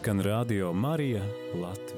[0.00, 1.22] Skan radio Marija
[1.54, 1.89] Latvija.